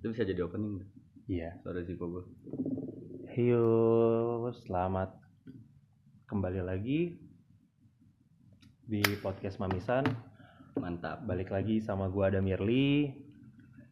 [0.00, 0.80] Itu bisa jadi opening.
[1.28, 1.60] Iya.
[1.60, 2.24] Suara Zico gue.
[3.36, 3.68] Heyo,
[4.64, 5.12] selamat
[6.24, 7.20] kembali lagi
[8.88, 10.08] di podcast Mamisan.
[10.80, 11.28] Mantap.
[11.28, 13.12] Balik lagi sama gua ada Mirli.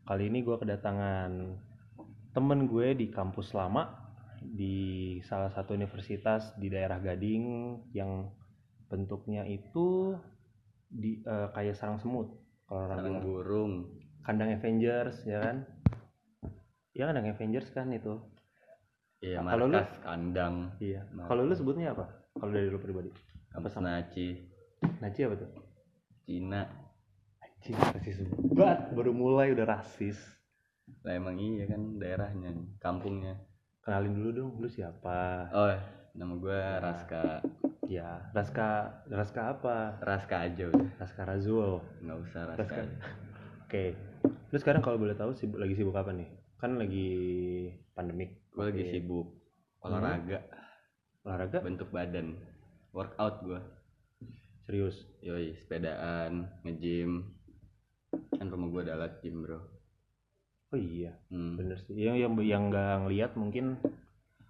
[0.09, 1.61] Kali ini gua kedatangan
[2.33, 3.93] temen gue di kampus lama
[4.41, 7.45] di salah satu universitas di daerah Gading
[7.93, 8.33] yang
[8.89, 10.17] bentuknya itu
[10.89, 12.33] di eh, kayak sarang semut
[12.65, 13.75] kalau Sarang burung.
[14.25, 15.65] kandang Avengers ya kan
[16.99, 18.19] ya kandang Avengers kan itu
[19.19, 20.55] Iya, Nah, kalau lu- kandang.
[20.79, 23.11] iya kalau lu sebutnya apa kalau dari lu pribadi
[23.49, 23.97] Kampus sama?
[23.97, 24.47] Naci.
[25.01, 25.51] Naci apa tuh
[26.21, 26.63] Cina.
[27.41, 30.19] Anjing rasis banget baru mulai udah rasis
[31.01, 33.35] Lah emang iya kan daerahnya, kampungnya.
[33.81, 35.67] kenalin dulu dong lu siapa Oh,
[36.13, 37.43] nama gue Raska.
[37.85, 38.69] ya Raska
[39.07, 40.87] Raska apa Raska aja udah.
[40.97, 42.63] Raska Razul Nggak usah Raska.
[42.63, 42.83] Raska.
[43.65, 43.85] oke
[44.47, 47.09] lu sekarang kalau boleh tahu sibuk lagi sibuk apa nih kan lagi
[47.95, 48.91] pandemik Gue lagi Oke.
[48.91, 49.27] sibuk
[49.79, 50.43] olahraga,
[51.23, 52.35] olahraga bentuk badan,
[52.91, 53.61] workout gue.
[54.67, 57.31] serius Yoi, sepedaan, nge-gym.
[58.35, 59.63] Kan rumah gue ada alat gym bro.
[60.69, 61.57] oh iya Hmm.
[61.57, 63.81] bener sih yang yang yang nggak ngeliat mungkin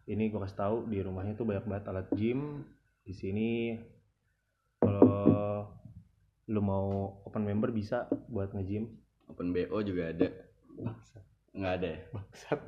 [0.08, 2.66] ini gue kasih tahu di rumahnya tuh banyak banget alat gym
[3.04, 3.78] di sini
[4.80, 5.62] kalau
[6.48, 6.86] lu mau
[7.22, 8.88] open member bisa buat nge-gym
[9.28, 10.28] Open BO juga ada.
[11.58, 12.00] Nggak ada ya?
[12.14, 12.60] bangsat.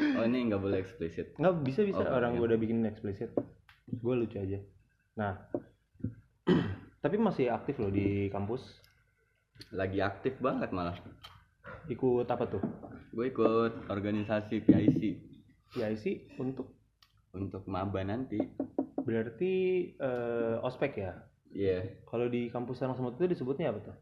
[0.00, 1.32] Oh ini nggak boleh eksplisit.
[1.40, 2.04] nggak bisa bisa.
[2.04, 2.38] Oh, orang iya.
[2.40, 3.32] gue udah bikin explicit
[3.90, 4.58] gue lucu aja.
[5.18, 5.34] Nah.
[7.04, 8.62] Tapi masih aktif loh di kampus.
[9.74, 10.96] Lagi aktif banget malah.
[11.88, 12.62] ikut apa tuh?
[13.10, 15.00] Gue ikut organisasi PIC
[15.74, 16.76] PIC untuk?
[17.34, 18.38] Untuk maba nanti.
[19.00, 19.52] berarti
[19.96, 21.16] eh, ospek ya?
[21.50, 23.96] Iya, kalau di kampus Sarang Semut itu disebutnya apa tuh?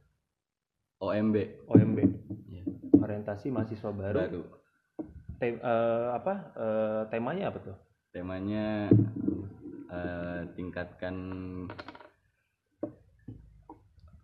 [1.01, 1.99] OMB OMB.
[3.19, 4.43] Orientasi mahasiswa baru, baru.
[5.37, 7.77] Tem- eh, apa eh, temanya apa tuh
[8.09, 8.87] Temanya
[9.89, 11.15] eh, tingkatkan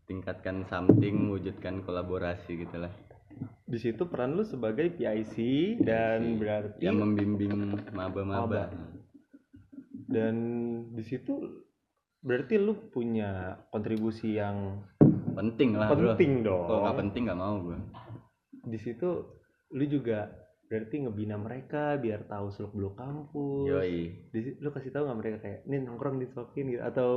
[0.04, 2.92] tingkatkan something, wujudkan kolaborasi gitu lah.
[3.66, 5.34] di situ peran lu sebagai PIC
[5.82, 6.38] dan PIC.
[6.38, 7.54] berarti Yang membimbing
[7.90, 8.46] maba-maba.
[8.46, 8.64] Maba.
[10.06, 10.36] dan
[10.94, 11.64] di situ
[12.20, 14.84] berarti lu punya kontribusi yang
[15.34, 16.14] Penting lah bro.
[16.14, 17.78] penting dong Kalau nggak penting nggak mau gue.
[18.64, 19.08] Di situ
[19.70, 20.30] lu juga
[20.64, 24.28] berarti ngebina mereka biar tahu seluk beluk kampus Yoi.
[24.28, 27.10] di lu kasih tahu nggak mereka kayak nih nongkrong di Sokin gitu atau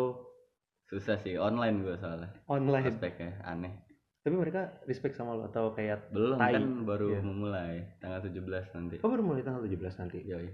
[0.86, 2.32] Susah sih online gue soalnya.
[2.46, 3.76] online Aspeknya aneh.
[4.18, 6.52] tapi mereka respect sama lu atau kayak Belum Tai.
[6.54, 7.20] kan baru Iya.
[7.22, 8.44] memulai tanggal 17
[8.74, 8.96] nanti.
[8.98, 10.48] oh baru mulai tanggal 17 nanti Yoi.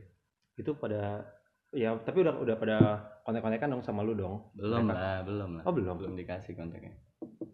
[0.56, 1.26] itu pada
[1.70, 2.78] ya tapi udah udah pada
[3.22, 5.64] kontak-kontakan dong sama lu dong Belum Mereka- lah, belum lah.
[5.64, 6.94] oh belum Belum dikasih kontaknya.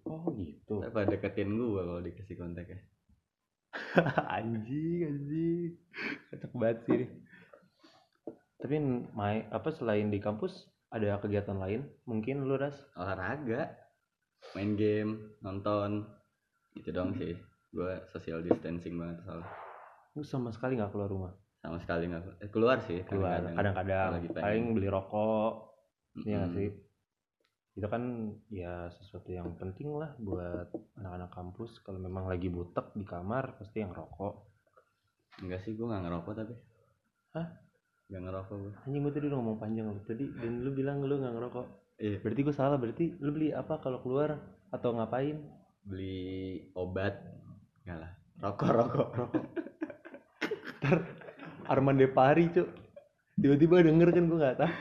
[0.06, 2.80] oh gitu Apa deketin gue kalau dikasih kontaknya.
[4.38, 5.70] anjing anjing
[6.30, 7.06] kocak banget sih ini.
[8.60, 8.76] tapi
[9.16, 10.54] mai apa selain di kampus
[10.92, 13.70] ada kegiatan lain mungkin lu ras Olahraga,
[14.58, 15.12] main game,
[15.46, 16.10] nonton.
[16.74, 17.34] Gitu dong sih.
[17.76, 19.50] Gue social distancing banget soalnya.
[20.18, 23.76] lu sama sekali nggak keluar rumah Sama sekali nggak eh, keluar sih keluar kadang-kadang.
[24.10, 25.54] kadang-kadang paling beli rokok
[26.26, 26.56] Iya nggak Mm-mm.
[26.58, 26.70] sih
[27.80, 30.68] itu kan ya sesuatu yang penting lah buat
[31.00, 34.52] anak-anak kampus kalau memang lagi butek di kamar pasti yang rokok
[35.40, 36.52] Enggak sih, gue nggak ngerokok tapi.
[37.32, 37.48] Hah?
[38.12, 38.74] Nggak ngerokok gue.
[38.84, 41.68] anjing gue tadi udah ngomong panjang loh tadi dan lu bilang lu nggak ngerokok
[42.00, 42.20] Iya.
[42.24, 44.36] berarti gue salah berarti lu beli apa kalau keluar
[44.72, 45.40] atau ngapain
[45.80, 47.16] Beli obat.
[47.88, 48.12] Enggak lah.
[48.44, 49.10] Rokok, rokok.
[50.80, 51.00] ntar
[51.68, 52.68] Arman Depari cuk
[53.40, 54.72] tiba-tiba denger kan gue nggak tahu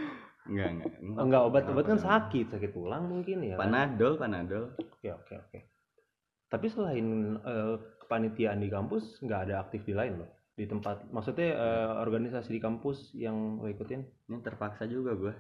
[0.48, 0.92] Enggak, enggak.
[1.20, 3.56] oh, nggak obat obat kan sakit sakit tulang mungkin ya?
[3.60, 4.72] Panadol, panadol.
[4.81, 5.59] oke oke oke
[6.48, 11.53] tapi selain eh, kepanitiaan di kampus nggak ada aktif di lain loh di tempat maksudnya
[11.54, 15.31] eh, organisasi di kampus yang lo ikutin Ini terpaksa juga gue.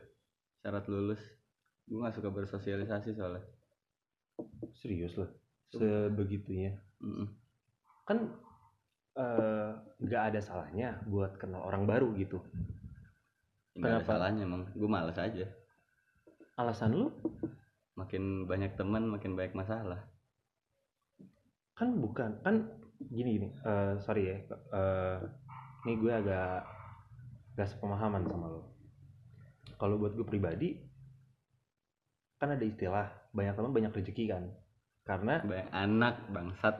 [0.62, 1.20] Syarat lulus.
[1.88, 3.42] Gue nggak suka bersosialisasi soalnya.
[4.78, 5.26] serius loh
[5.74, 7.26] sebegitunya Mm-mm.
[8.06, 8.18] kan
[9.18, 9.70] eh,
[10.00, 12.38] nggak ada salahnya buat kenal orang baru gitu
[13.78, 14.10] Nggak ada Kenapa?
[14.10, 14.62] salahnya emang.
[14.74, 15.46] Gue males aja.
[16.58, 17.06] alasan lu
[17.94, 20.02] Makin banyak teman, makin banyak masalah.
[21.72, 22.54] kan bukan kan
[22.98, 24.36] gini gini eh, sorry ya
[24.74, 25.18] eh,
[25.86, 26.66] ini gue agak
[27.54, 28.66] gak sepemahaman sama lo
[29.78, 30.74] kalau buat gue pribadi
[32.34, 34.50] kan ada istilah banyak teman banyak rezeki kan
[35.06, 36.76] karena Banyak anak, bangsat.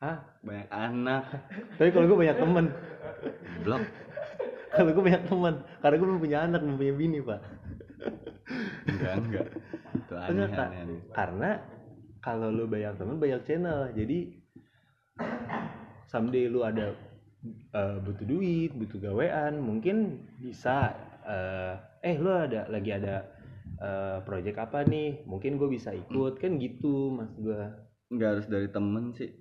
[0.00, 1.22] ah Banyak anak.
[1.78, 2.66] tapi kalau gue banyak teman
[3.62, 3.82] Blok.
[4.74, 7.40] Kalau gue banyak teman karena gue belum punya anak belum punya bini pak.
[8.90, 9.46] Enggak, enggak.
[9.94, 10.98] Itu aneh, Enggak, aneh, aneh.
[11.14, 11.50] karena
[12.20, 13.88] kalau lu banyak teman banyak channel.
[13.94, 14.18] Jadi
[16.10, 16.92] someday lu ada
[17.74, 20.92] eh, butuh duit butuh gawean mungkin bisa
[21.24, 21.74] eh,
[22.04, 23.24] eh lu ada lagi ada
[23.80, 25.24] eh, project apa nih?
[25.24, 26.38] Mungkin gue bisa ikut.
[26.42, 27.60] Kan gitu mas gue
[28.12, 29.32] nggak harus dari temen sih.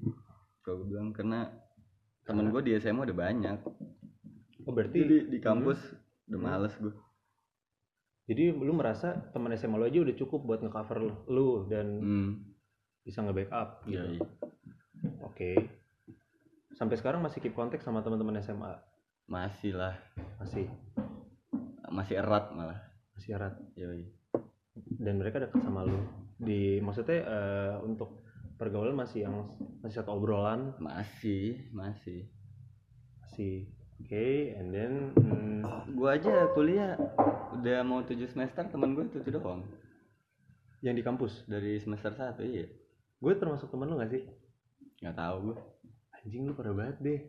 [0.64, 1.52] Kalau gue bilang karena
[2.24, 3.58] temen gue di SMA udah banyak
[4.64, 5.80] oh berarti jadi di kampus
[6.32, 6.94] udah males gue
[8.24, 12.32] jadi lu merasa teman SMA lu aja udah cukup buat ngecover lu, dan hmm.
[13.04, 14.00] bisa nge-backup gitu.
[14.00, 14.22] Iya, iya.
[15.28, 15.52] oke.
[16.80, 18.80] Sampai sekarang masih keep kontak sama teman-teman SMA
[19.28, 20.00] masih lah.
[20.40, 20.72] Masih?
[21.92, 22.80] Masih erat malah.
[23.16, 23.56] Masih erat?
[23.76, 24.08] Yoi.
[25.04, 26.00] dan mereka dekat sama lu?
[26.40, 28.24] Di maksudnya eh, untuk
[28.56, 29.52] pergaulan masih yang
[29.84, 30.80] masih satu obrolan?
[30.80, 32.32] Masih masih.
[33.20, 33.68] Masih
[34.02, 35.62] oke and then hmm,
[35.94, 36.98] gue aja kuliah
[37.54, 39.62] udah mau tujuh semester temen gue itu doang.
[40.84, 41.34] Yang di kampus?
[41.48, 42.68] Dari semester satu iya.
[43.22, 44.24] Gue termasuk temen lu gak sih?
[45.00, 45.58] Nggak tahu gue
[46.20, 47.22] anjing lu parah banget deh.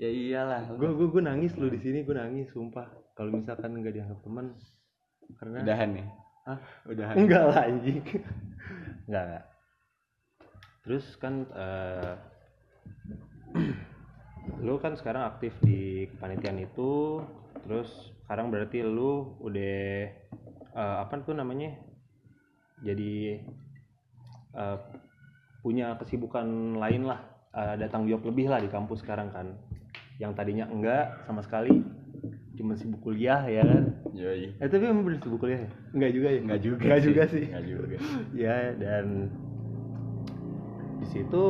[0.00, 0.72] Ya iyalah.
[0.76, 2.88] Gue gue gue nangis lu di sini gue nangis sumpah.
[3.12, 4.56] Kalau misalkan nggak dianggap teman
[5.36, 6.06] karena udahan nih
[6.42, 6.58] Hah?
[6.90, 7.14] udahan.
[7.14, 8.02] Enggak lah anjing.
[9.06, 9.44] Enggak enggak.
[10.82, 12.14] Terus kan eh,
[14.58, 17.22] lu kan sekarang aktif di kepanitiaan itu
[17.62, 17.88] terus
[18.24, 19.78] sekarang berarti lu udah
[20.72, 21.74] eh, apa tuh namanya
[22.82, 23.38] jadi
[24.52, 24.78] eh,
[25.62, 27.22] punya kesibukan lain lah
[27.54, 29.54] eh, ada tanggung jawab lebih lah di kampus sekarang kan.
[30.18, 31.82] Yang tadinya enggak sama sekali
[32.52, 33.84] cuma sibuk kuliah ya kan?
[34.12, 34.52] Yoi.
[34.60, 35.70] eh tapi emang bener sibuk kuliah ya?
[35.94, 36.40] Enggak juga ya?
[36.42, 37.44] Nggak juga Nggak juga sih.
[37.48, 37.84] nggak juga.
[38.42, 39.06] Ya dan
[40.98, 41.44] di situ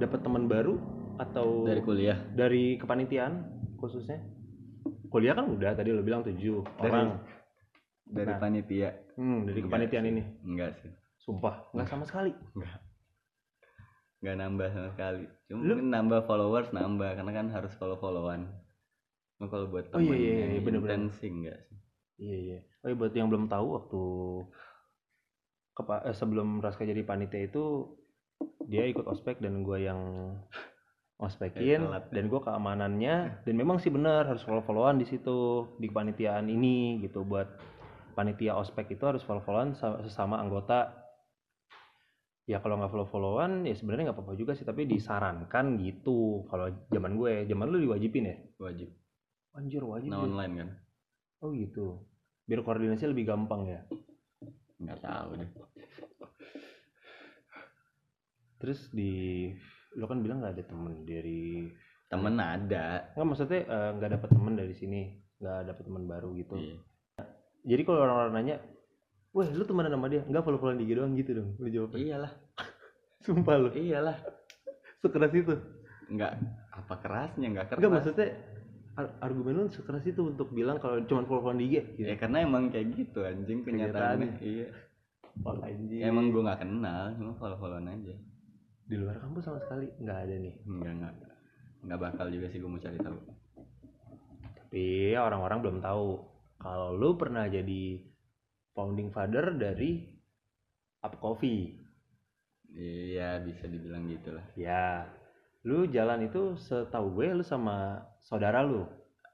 [0.00, 0.80] dapat teman baru
[1.16, 2.16] atau dari kuliah?
[2.32, 3.34] Dari kepanitiaan
[3.76, 4.18] khususnya?
[5.06, 7.08] Kuliah kan udah tadi lo bilang tujuh Dari- orang.
[8.06, 8.38] dari Nah.
[8.38, 8.90] panitia.
[9.14, 10.10] Hmm, dari Enggak kepanitiaan sih.
[10.10, 10.22] ini?
[10.42, 10.90] Enggak sih.
[11.20, 12.32] Sumpah nggak sama sekali.
[12.56, 12.80] Enggak.
[14.20, 15.24] Nggak nambah sama sekali.
[15.46, 18.48] Cuma Lu- nambah followers nambah karena kan harus follow followan
[19.34, 21.00] Cuma kalau buat Oh, iya, iya, iya, bener-bener.
[21.00, 21.76] intens sih enggak sih.
[22.18, 22.58] Iya iya.
[22.80, 24.02] Oh iya, buat yang belum tahu waktu
[25.72, 27.88] kepa- eh, sebelum Raska jadi panitia itu
[28.62, 29.98] dia ikut ospek dan gue yang
[31.16, 32.04] ospekin Eh, telat.
[32.08, 37.00] dan gue keamanannya dan memang sih benar harus follow followan di situ di kepanitiaan ini
[37.00, 37.22] gitu.
[37.22, 37.50] Buat
[38.12, 40.96] panitia ospek itu harus follow followan sa- sesama anggota.
[42.48, 46.66] Ya kalau nggak follow followan ya sebenarnya nggak apa-apa juga sih tapi disarankan gitu kalau
[46.88, 47.44] zaman gue.
[47.44, 48.36] Zaman lu diwajibin ya?
[48.58, 48.88] Wajib.
[49.52, 50.26] Anjir wajib nah ya?
[50.26, 50.68] online kan?
[51.42, 52.00] Oh gitu.
[52.46, 53.80] Biar koordinasi lebih gampang ya?
[54.80, 55.50] Nggak tahu deh
[58.60, 59.48] terus di
[59.96, 61.66] lo kan bilang nggak ada temen dari
[62.06, 63.10] temen ada.
[63.16, 65.00] Nggak maksudnya eh, nggak dapet temen dari sini
[65.40, 66.54] nggak dapet teman baru gitu.
[66.60, 66.76] Iya.
[67.60, 68.56] jadi kalau orang-orang nanya
[69.32, 70.22] wah lu temenan sama dia?
[70.28, 72.32] Nggak follow followan di IG doang gitu dong lu jawab iyalah.
[73.24, 73.68] Sumpah lu.
[73.72, 74.16] Iyalah.
[75.00, 75.54] Sekeras itu.
[76.12, 76.32] Nggak
[76.76, 77.80] apa kerasnya nggak keras.
[77.80, 78.28] Nggak maksudnya
[79.00, 82.08] ar- argumen lu sekeras itu untuk bilang kalau cuma follow followan di IG gitu.
[82.12, 84.38] Ya karena emang kayak gitu anjing kenyataannya.
[84.44, 84.68] Iya.
[85.40, 86.04] Oh, anjing.
[86.04, 88.12] Emang gue nggak kenal cuma follow followan aja
[88.90, 89.86] di luar kampus sama sekali?
[90.02, 90.54] Nggak ada nih.
[90.66, 91.14] Nggak nggak.
[91.86, 93.18] Nggak bakal juga sih gue mau cari tahu.
[94.58, 96.08] Tapi orang-orang belum tahu.
[96.58, 98.02] Kalau lu pernah jadi
[98.74, 100.10] founding father dari
[101.00, 101.80] Up Coffee?
[102.70, 105.02] Iya bisa dibilang gitu lah ya
[105.66, 108.86] lu jalan itu setahu gue lu sama saudara lu.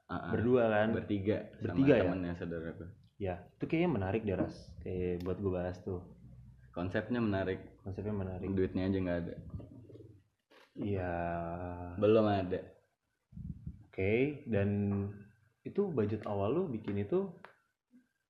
[0.07, 0.31] Ah.
[0.31, 0.95] berdua kan?
[0.95, 2.07] Bertiga Bertiga ya?
[2.07, 2.89] sama temennya saudara gue
[3.19, 4.55] ya itu kayaknya menarik deh ras.
[4.81, 6.01] Kayak buat gue bahas tuh.
[6.71, 7.59] Konsepnya menarik.
[7.83, 8.47] Konsepnya menarik.
[8.53, 9.33] Duitnya aja nggak ada
[10.79, 11.13] iya.
[11.97, 12.59] Belum ada.
[13.89, 14.69] Oke dan
[15.65, 17.27] itu budget awal lu bikin itu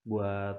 [0.08, 0.56] buat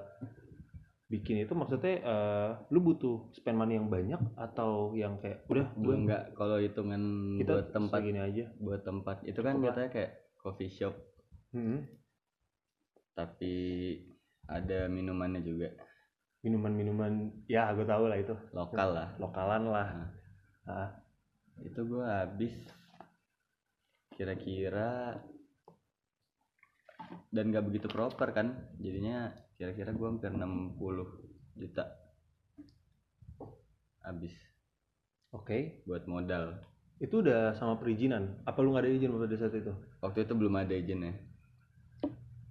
[1.09, 5.81] bikin itu maksudnya eh, lu butuh spend money yang banyak atau yang kayak udah gue
[5.81, 7.01] gue nggak kalau hitungan
[7.41, 8.45] kita buat tempat segini aja.
[8.61, 9.15] buat tempat.
[9.25, 10.93] Itu kan Cukup katanya kayak coffee shop.
[11.49, 11.89] Hmm,
[13.17, 13.53] tapi
[14.45, 15.73] ada minumannya juga.
[16.45, 18.37] Minuman-minuman ya gue tahu lah itu.
[18.53, 19.09] Lokal lah.
[19.17, 19.89] Lokalan lah.
[19.89, 20.09] Nah,
[20.69, 20.89] Ah,
[21.65, 22.55] itu gue habis.
[24.13, 25.15] Kira-kira
[27.31, 28.47] dan gak begitu proper kan?
[28.77, 30.75] Jadinya kira-kira gue hampir 60
[31.59, 31.85] juta
[34.03, 34.33] habis.
[35.35, 35.83] Oke.
[35.85, 36.57] Buat modal.
[36.99, 38.43] Itu udah sama perizinan?
[38.43, 39.71] Apa lu nggak ada izin pada saat itu?
[40.03, 41.15] Waktu itu belum ada izinnya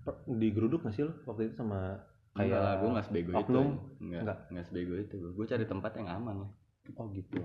[0.08, 2.00] Per- digeruduk nggak sih lu waktu itu sama
[2.32, 3.40] kayak kayak gue nggak sebego itu.
[3.44, 3.68] oknum?
[4.00, 4.38] Nggak.
[4.48, 4.64] nggak.
[4.64, 5.16] sebego itu.
[5.36, 6.50] Gue cari tempat yang aman lah.
[6.96, 7.44] Oh gitu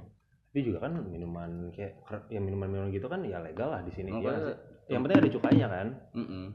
[0.53, 1.97] tapi juga kan minuman kayak
[2.29, 4.53] ya minuman-minuman gitu kan ya legal lah di sini ya
[4.85, 5.87] yang penting ada cukainya kan?
[6.13, 6.45] Mm-mm.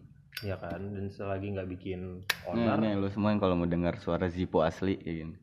[0.47, 0.79] ya kan?
[0.95, 4.63] Dan selagi nggak bikin Nih, owner nih lu semua yang kalau mau dengar suara Zippo
[4.63, 5.37] asli kayak gini.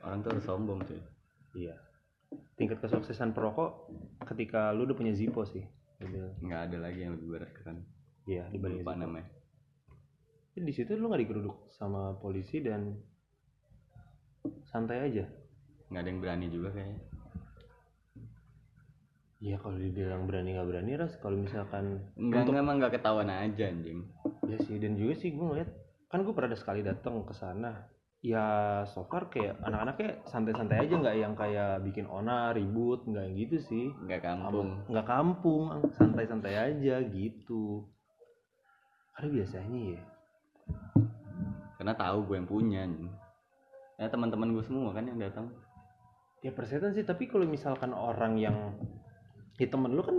[0.00, 1.00] Orang tuh harus sombong cuy.
[1.52, 1.76] Iya.
[2.56, 3.92] Tingkat kesuksesan perokok
[4.24, 5.64] ketika lu udah punya Zippo sih
[6.00, 6.16] Gitu.
[6.40, 7.76] nggak ada lagi yang lebih berat kan?
[8.24, 9.02] Iya dibanding lupa Zippo.
[9.04, 9.28] namanya.
[10.56, 12.96] Di situ lu nggak digeruduk sama polisi dan
[14.70, 15.24] santai aja.
[15.90, 17.00] Nggak ada yang berani juga kayaknya.
[19.40, 21.16] Iya kalau dibilang berani nggak berani ras.
[21.16, 24.04] Kalau misalkan enggak untuk emang nggak ketahuan aja anjing.
[24.44, 25.70] Ya sih dan juga sih gue ngeliat
[26.12, 27.88] kan gue pernah sekali datang ke sana.
[28.20, 28.44] Ya
[28.84, 33.56] so far kayak anak-anaknya santai-santai aja nggak yang kayak bikin onar ribut nggak yang gitu
[33.64, 33.86] sih.
[34.04, 34.68] Nggak kampung.
[34.92, 35.62] Nggak kampung
[35.96, 37.88] santai-santai aja gitu.
[39.16, 40.02] Karena biasanya ya
[41.80, 43.08] karena tahu gue yang punya anjing.
[44.00, 45.52] Ya teman-teman gue semua kan yang datang
[46.40, 48.56] ya persetan sih tapi kalau misalkan orang yang
[49.54, 50.16] ya temen lu kan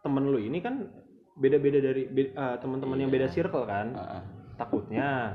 [0.00, 0.86] temen lu ini kan
[1.34, 3.34] beda-beda dari be- ah, teman-teman yang beda Iya.
[3.34, 4.22] circle kan Ah, ah.
[4.54, 5.34] takutnya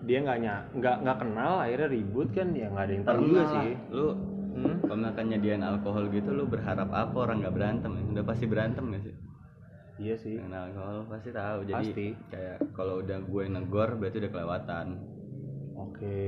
[0.00, 3.42] dia nggak nya nggak nggak kenal akhirnya ribut kan ya nggak ada yang tahu juga
[3.52, 4.08] sih lu
[4.50, 4.82] Hmm?
[4.82, 8.02] kalau misalkan nyediain alkohol gitu lu berharap apa orang nggak berantem ya?
[8.10, 9.14] udah pasti berantem gak sih
[9.96, 12.06] iya sih dengan alkohol pasti tahu jadi Pasti.
[12.28, 14.86] kayak kalau udah gue negor berarti udah kelewatan
[15.76, 16.26] oke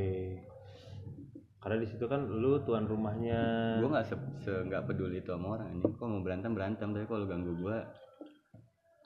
[1.62, 3.38] karena di situ kan lu tuan rumahnya.
[3.78, 5.94] Gue nggak se, se- nggak peduli itu sama orang anjing.
[5.94, 6.90] Kok mau berantem berantem.
[6.90, 7.76] Tapi kalau ganggu gue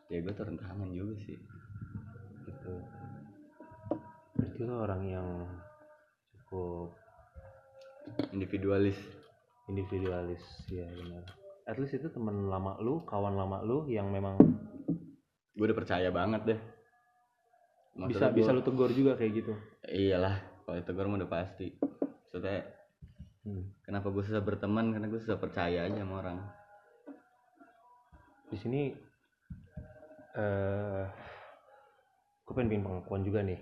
[0.09, 1.37] ya gue turun tangan juga sih.
[2.49, 2.73] Gitu.
[4.35, 5.29] Berarti lu orang yang
[6.41, 6.97] cukup
[8.33, 8.97] individualis.
[9.69, 10.41] Individualis
[10.73, 11.25] ya benar.
[11.67, 14.39] At least itu teman lama lu kawan lama lu yang memang
[15.53, 16.61] gue udah percaya banget deh.
[17.97, 19.53] Bisa Maksudnya bisa gua- lu tegur juga kayak gitu.
[19.93, 21.69] Iyalah kalau itu gue udah pasti
[22.37, 22.77] maksudnya
[23.47, 23.63] Hmm.
[23.87, 24.91] kenapa gue susah berteman?
[24.91, 26.39] Karena gue susah percaya aja sama orang.
[28.51, 28.91] Di sini
[30.35, 31.05] eh
[32.43, 33.61] gue pengen bikin pengakuan juga nih.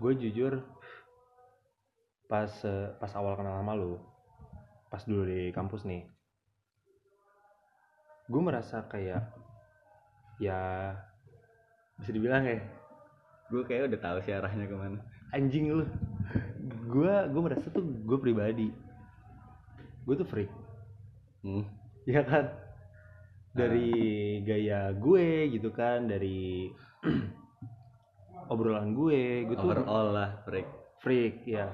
[0.00, 0.64] Gue jujur
[2.24, 4.00] pas eh, pas awal kenal sama lu
[4.86, 6.06] pas dulu di kampus nih
[8.30, 9.34] gue merasa kayak
[10.38, 10.94] ya
[11.98, 12.62] bisa dibilang ya
[13.50, 15.02] gue kayak udah tahu sih arahnya ke mana
[15.34, 15.86] anjing lu.
[16.90, 18.68] Gue gue merasa tuh gue pribadi.
[20.06, 20.50] Gue tuh freak.
[21.40, 21.64] Hmm.
[22.04, 22.50] ya kan?
[23.50, 23.90] Dari
[24.46, 26.70] gaya gue gitu kan dari
[28.50, 30.66] obrolan gue gue tuh overall lah break
[30.98, 31.70] freak ya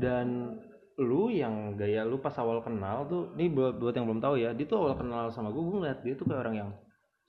[0.00, 0.56] dan
[0.96, 4.56] lu yang gaya lu pas awal kenal tuh ini buat buat yang belum tahu ya
[4.56, 6.70] dia tuh awal kenal sama gue gue ngeliat dia tuh kayak orang yang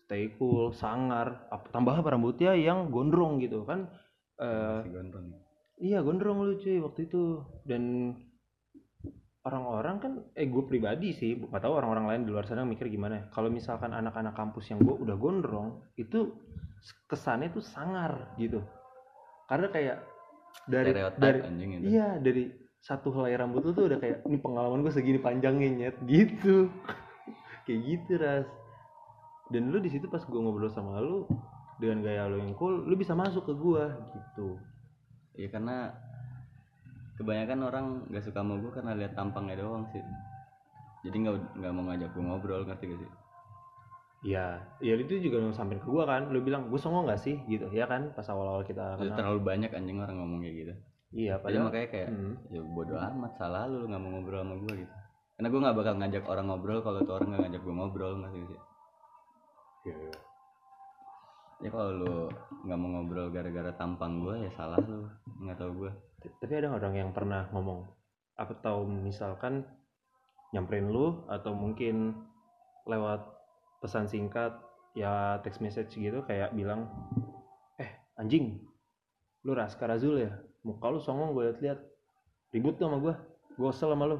[0.07, 3.91] stay cool sangar tambah apa rambutnya yang gondrong gitu kan
[4.37, 7.45] eh gondrong Iya gondrong lu cuy waktu itu.
[7.61, 8.13] Dan
[9.45, 13.15] orang-orang kan eh gue pribadi sih gak tahu orang-orang lain di luar sana mikir gimana.
[13.15, 13.23] Ya.
[13.31, 16.35] kalau misalkan anak-anak kampus yang gue udah gondrong itu
[17.07, 18.59] kesannya tuh sangar gitu.
[19.47, 19.97] Karena kayak
[20.67, 21.85] dari stereotip dari anjing itu.
[21.93, 22.49] iya dari
[22.81, 26.67] satu helai rambut lu tuh udah kayak ini pengalaman gue segini panjangnya nyet gitu.
[27.63, 28.47] Kayak gitu ras.
[29.47, 31.23] Dan lu di situ pas gue ngobrol sama lu
[31.77, 33.83] dengan gaya lu yang cool lu bisa masuk ke gue
[34.17, 34.57] gitu.
[35.37, 35.93] Iya karena
[37.17, 40.01] kebanyakan orang gak suka sama gue karena lihat tampangnya doang sih.
[41.05, 43.11] Jadi nggak nggak mau ngajak gue ngobrol ngerti gak sih?
[44.25, 47.37] Iya, ya itu juga lu sampein ke gua kan, lu bilang gue songong gak sih?
[47.45, 49.13] Gitu, ya kan pas awal-awal kita kenal.
[49.13, 50.73] terlalu banyak anjing orang ngomong kayak gitu.
[51.13, 52.33] Iya, Jadi padahal makanya kayak Hmm.
[52.49, 54.93] ya bodo amat salah lu nggak mau ngobrol sama gue gitu.
[55.37, 58.37] Karena gue nggak bakal ngajak orang ngobrol kalau tuh orang nggak ngajak gue ngobrol ngerti
[58.41, 58.59] gak sih?
[59.87, 60.11] Iya.
[61.57, 62.15] Ya kalau lu
[62.65, 65.09] nggak mau ngobrol gara-gara tampang gue ya salah lu.
[65.41, 65.91] Nggak tahu gue
[66.41, 67.87] Tapi ada orang yang pernah ngomong?
[68.37, 69.65] Atau misalkan
[70.53, 72.13] nyamperin lu atau mungkin
[72.87, 73.25] lewat
[73.83, 74.53] pesan singkat
[74.97, 76.89] ya text message gitu kayak bilang
[77.77, 78.61] eh anjing
[79.45, 80.33] lu Raska Razul ya?
[80.65, 81.79] Muka lu songong gue liat-liat.
[82.53, 83.13] Ribut tuh sama gue
[83.57, 84.17] gue sama lu.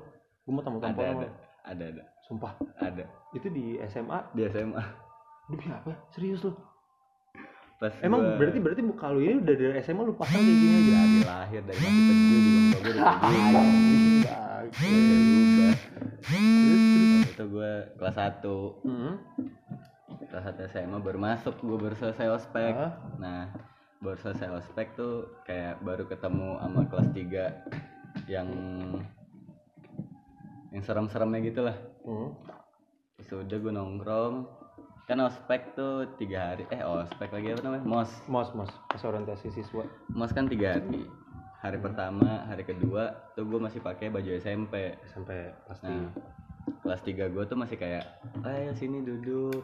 [0.48, 1.28] Gue mau tamu ada tampol sama ada.
[1.28, 1.30] lu
[1.68, 2.04] ada ada.
[2.26, 2.54] Sumpah.
[2.80, 3.06] Ada.
[3.36, 5.08] Itu di SMA di SMA
[5.48, 6.52] demi apa serius lu
[7.78, 10.76] pas Emang gua berarti berarti muka lu ini udah dari SMA lu pasang kayak gini
[10.76, 10.92] aja?
[10.96, 13.68] dari lahir dari masih kecil di bangku gue udah kayak gitu
[16.18, 17.24] Terus terus.
[17.30, 19.14] itu gue kelas 1 Hmm.
[20.28, 22.92] kelas 1 SMA baru masuk gue baru selesai ospek Ah.
[23.16, 23.42] nah
[23.98, 28.48] baru selesai ospek tuh kayak baru ketemu sama kelas 3 yang
[30.68, 32.34] yang serem-seremnya gitu lah Hmm.
[33.16, 34.34] terus udah gue nongkrong
[35.08, 39.48] kan ospek tuh tiga hari eh ospek lagi apa namanya mos Mos mos pas orientasi
[39.50, 39.88] siswa.
[40.12, 41.08] mos kan tiga hari
[41.64, 45.90] hari pertama hari kedua tuh gue masih pakai baju SMP sampai pasti.
[45.90, 46.12] Nah,
[46.84, 48.04] kelas 3 gue tuh masih kayak,
[48.44, 49.64] ayo sini duduk.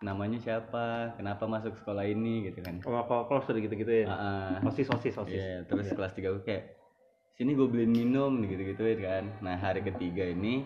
[0.00, 4.06] namanya siapa kenapa masuk sekolah ini gitu kan Oh, kalau kalau sudah gitu-gitu ya.
[4.06, 4.56] Ah.
[4.68, 5.32] Osis, osis, osis.
[5.40, 5.96] Iya, terus Iya.
[5.96, 6.64] kelas 3 gue kayak
[7.34, 10.62] sini gue beliin minum gitu gitu kan nah hari ketiga ini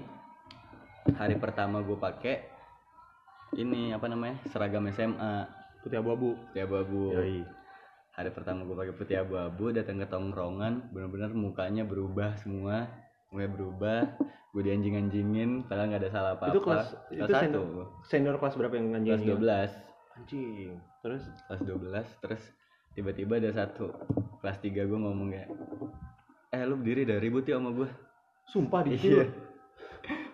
[1.16, 2.58] hari pertama gue pakai
[3.55, 5.47] ini apa namanya seragam SMA
[5.78, 6.35] Putih abu-abu.
[6.50, 7.40] putih abu-abu Yoi.
[8.12, 12.90] hari pertama gue pakai putih abu-abu datang ke tongkrongan bener-bener mukanya berubah semua
[13.28, 14.11] mulai berubah
[14.50, 17.88] gue dianjing-anjingin padahal nggak ada salah apa-apa Itu kelas- kelas itu satu senior-.
[18.02, 19.28] Senior kelas berapa yang kelas anjing?
[19.31, 19.71] 12
[20.11, 20.71] Anjing.
[20.99, 22.43] Terus kelas 12 terus
[22.90, 23.95] tiba-tiba ada satu
[24.40, 25.49] kelas 3 gue ngomong kayak
[26.50, 27.88] eh lu berdiri dah ribut ya sama gue
[28.45, 29.28] sumpah di iya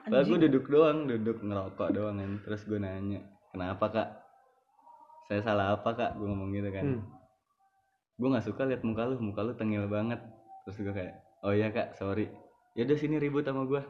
[0.05, 2.33] Padahal gue duduk doang duduk ngerokok doang kan.
[2.45, 3.21] Terus gue nanya
[3.51, 4.09] kenapa kak?
[5.33, 6.21] Saya salah apa kak?
[6.21, 6.85] Gue ngomong gitu kan.
[6.85, 7.03] Hmm.
[8.15, 10.23] gue nggak suka liat muka lu muka lu tengil banget.
[10.69, 12.31] Terus gue kayak oh iya kak sorry.
[12.79, 13.83] Ya udah sini ribut sama gue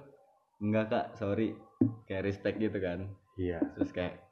[0.63, 1.59] enggak kak sorry.
[2.09, 3.11] Kayak respect gitu kan.
[3.35, 3.59] Iya.
[3.75, 4.23] terus kayak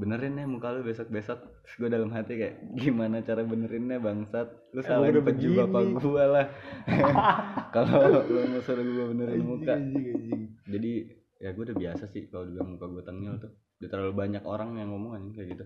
[0.00, 4.48] benerin ya muka lu besok besok terus gue dalam hati kayak gimana cara benerinnya bangsat?
[4.72, 5.60] Lu salahin udah peju begini.
[5.60, 6.46] bapak gue lah.
[7.76, 9.76] Kalau lu mau suruh gue benerin muka.
[10.64, 10.92] jadi
[11.40, 13.52] ya gue udah biasa sih kalau dibilang muka gue tengil tuh.
[13.80, 15.64] Udah terlalu banyak orang yang ngomong anjing kayak gitu.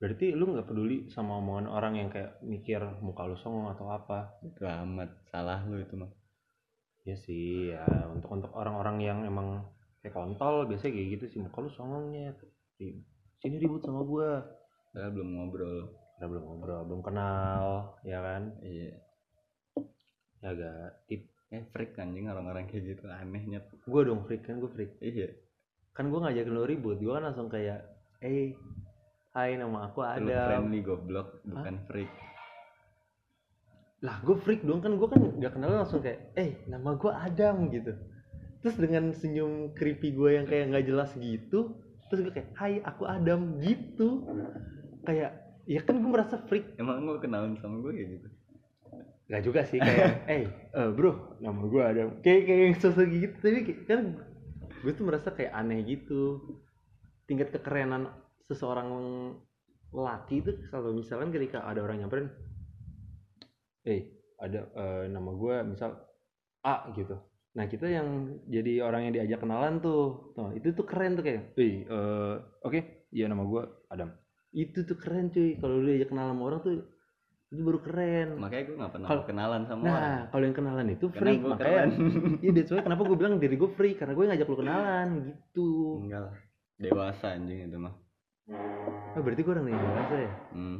[0.00, 4.36] Berarti lu nggak peduli sama omongan orang yang kayak mikir muka lu songong atau apa?
[4.44, 6.10] itu amat salah lu itu mah.
[7.04, 9.64] Ya sih, ya untuk untuk orang-orang yang emang
[10.00, 11.38] kayak kontol biasanya kayak gitu sih.
[11.40, 12.36] Muka lu songongnya.
[12.76, 13.13] Di-
[13.44, 14.40] Sini ribut sama gua.
[14.88, 15.78] padahal belum ngobrol
[16.16, 18.42] Karena belum ngobrol, belum kenal, ya kan?
[18.64, 18.96] iya
[20.40, 21.28] Ya agak tip.
[21.52, 24.96] eh freak anjing orang-orang kayak gitu anehnya Gua dong freak kan, gua freak.
[25.04, 25.28] iya
[25.92, 27.84] Kan gua ngajakin lu ribut, gua kan langsung kayak,
[28.24, 28.56] eh,
[29.36, 30.46] hai nama aku lu Adam.
[30.48, 32.08] friendly goblok bukan freak
[34.00, 37.72] lah gue freak dong kan gue kan gak kenal langsung kayak eh nama gue Adam
[37.72, 37.96] gitu
[38.60, 41.72] terus dengan senyum creepy gue yang kayak nggak jelas gitu
[42.10, 44.24] terus gue kayak hai aku Adam gitu.
[45.04, 46.76] Kayak ya kan gue merasa freak.
[46.76, 48.28] Emang lu kenalan sama gue kayak gitu?
[49.24, 51.40] Gak juga sih kayak eh eh, bro.
[51.40, 52.08] Nama gue Adam.
[52.20, 53.34] Kayak kayak yang sosok gitu.
[53.40, 54.00] Tapi kan
[54.84, 56.40] gue tuh merasa kayak aneh gitu.
[57.24, 58.12] Tingkat kekerenan
[58.44, 58.90] seseorang
[59.94, 62.28] laki itu kalau misalkan ketika ada orang nyamperin
[63.86, 64.10] eh
[64.42, 65.94] ada eh, nama gue misal
[66.66, 67.14] A gitu
[67.54, 68.08] nah kita yang
[68.50, 70.34] jadi orang yang diajak kenalan tuh.
[70.34, 74.10] Tuh itu tuh keren tuh kayak eh eh, oke iya nama gue Adam.
[74.50, 75.58] Itu tuh keren cuy.
[75.58, 76.74] Kalau lu diajak kenalan sama orang tuh
[77.54, 78.28] itu baru keren.
[78.34, 79.94] Makanya gue gak pernah Kalau- kenalan sama orang.
[79.94, 81.82] Nah, kalau yang kenalan itu karena gue makanya
[82.42, 85.68] iya that's why kenapa gue bilang diri gue freak karena gue ngajak lu kenalan gitu.
[86.02, 86.34] enggak lah.
[86.74, 87.94] Dewasa anjing itu mah.
[89.14, 90.30] Oh, berarti gue orang yang dewasa ya?
[90.52, 90.78] hmm.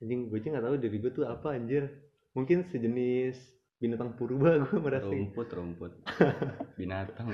[0.00, 1.84] Anjing gue aja nggak tahu diri gue tuh apa anjir.
[2.32, 3.36] Mungkin sejenis
[3.78, 5.92] binatang purba gue merasa rumput rumput
[6.78, 7.30] binatang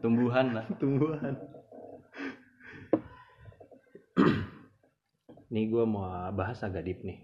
[0.00, 1.36] tumbuhan lah tumbuhan.
[5.52, 7.20] nih gue mau bahas agak deep nih,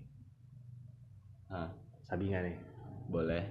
[1.49, 1.73] ah
[2.09, 2.57] Sabinga nih.
[3.09, 3.45] boleh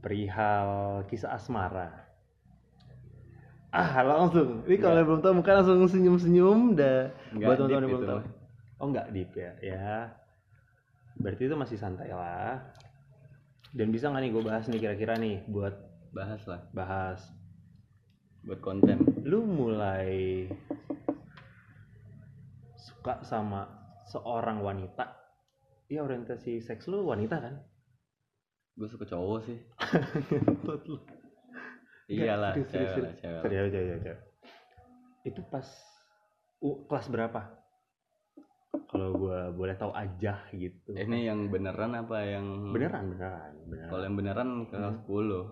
[0.00, 2.10] Perihal kisah asmara.
[3.70, 4.64] Ah langsung.
[4.66, 7.12] Ini kalau yang belum tahu muka langsung senyum-senyum dah.
[7.30, 8.20] Enggak Buat teman-teman yang belum tahu.
[8.80, 10.10] Oh nggak deep ya, ya.
[11.20, 12.64] Berarti itu masih santai lah.
[13.70, 15.74] Dan bisa nggak nih gue bahas nih kira-kira nih buat
[16.10, 17.22] bahas lah bahas.
[18.40, 20.48] buat konten Lu mulai
[22.80, 23.68] suka sama
[24.08, 25.12] seorang wanita.
[25.92, 27.54] Iya orientasi seks lu wanita kan?
[28.80, 29.60] gue suka cowok sih
[32.10, 32.58] iyalah
[33.70, 34.18] cewek cewek.
[35.22, 35.62] Itu pas
[36.64, 37.59] uh, kelas berapa?
[38.70, 40.90] Kalau gua boleh tahu aja gitu.
[40.92, 43.88] ini yang beneran apa yang beneran, beneran, beneran.
[43.88, 45.06] kalau yang beneran kelas Hmm.
[45.06, 45.46] 10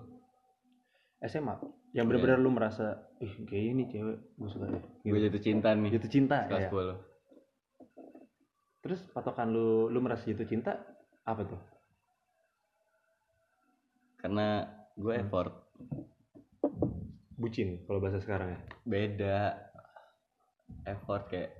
[1.20, 1.54] SMA
[1.92, 2.86] yang bener-bener lu merasa
[3.18, 4.82] ih kayaknya ini cewek gue suka deh.
[5.02, 5.90] Gue jatuh cinta nih.
[5.90, 6.94] Jatuh cinta kelas ya 10
[8.78, 10.78] terus patokan lu lu merasa jatuh cinta
[11.24, 11.58] apa tuh?
[14.16, 14.62] Karena
[14.94, 15.22] gue Hmm.
[15.24, 15.52] effort.
[17.34, 18.60] Bucin kalau bahasa sekarang ya?
[18.84, 19.38] Beda.
[20.84, 21.50] Effort kayak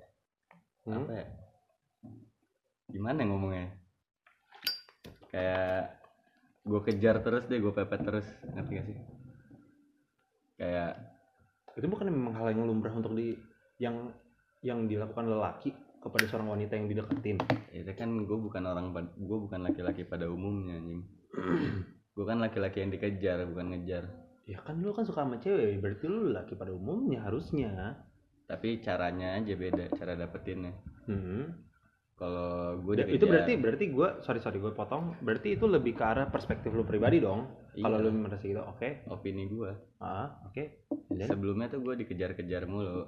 [0.85, 1.05] Hmm?
[1.05, 1.27] apa ya
[2.89, 3.69] gimana ngomongnya?
[5.29, 6.01] Kayak
[6.65, 8.27] gue kejar terus deh gue pepet terus.
[8.53, 8.99] Ngerti gak sih?
[10.59, 10.93] Kayak
[11.79, 13.39] itu bukan memang hal yang lumrah untuk di
[13.79, 14.11] yang
[14.67, 15.71] yang dilakukan lelaki
[16.03, 17.39] kepada seorang wanita yang dideketin.
[17.71, 21.03] Itu kan gue bukan orang gue bukan laki-laki pada umumnya anjing.
[22.19, 24.11] Gue kan laki-laki yang dikejar bukan ngejar.
[24.43, 27.95] Ya kan lu kan suka sama cewek berarti lu lelaki pada umumnya harusnya.
[28.51, 30.75] Tapi caranya aja beda cara dapetinnya.
[31.07, 31.68] Hmm.
[32.19, 35.15] Kalau gue itu berarti berarti gue sorry sorry gue potong.
[35.23, 37.47] Berarti itu lebih ke arah perspektif lu pribadi dong.
[37.79, 39.07] Kalau lu merasa gitu oke.
[39.07, 39.71] Opini gue
[40.03, 40.91] ah oke.
[41.15, 41.31] Then?
[41.31, 43.07] sebelumnya tuh gue dikejar-kejar mulu.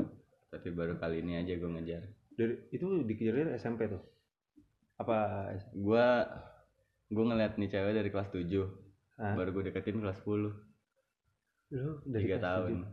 [0.54, 2.02] Tapi baru kali ini aja gue ngejar.
[2.38, 4.02] Dari itu dikejar dari SMP tuh?
[5.02, 6.06] Apa gue
[7.10, 8.46] gue ngeliat nih cewek dari kelas 7
[9.18, 9.34] Hah?
[9.34, 10.50] baru gue deketin kelas 10 lu
[12.06, 12.70] dari tiga kelas tahun.
[12.78, 12.88] Tujuh.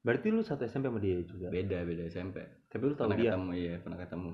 [0.00, 1.48] berarti lu satu SMP sama dia juga?
[1.48, 3.32] Beda beda SMP tapi lu tahu pernah dia?
[3.32, 4.30] ketemu iya pernah ketemu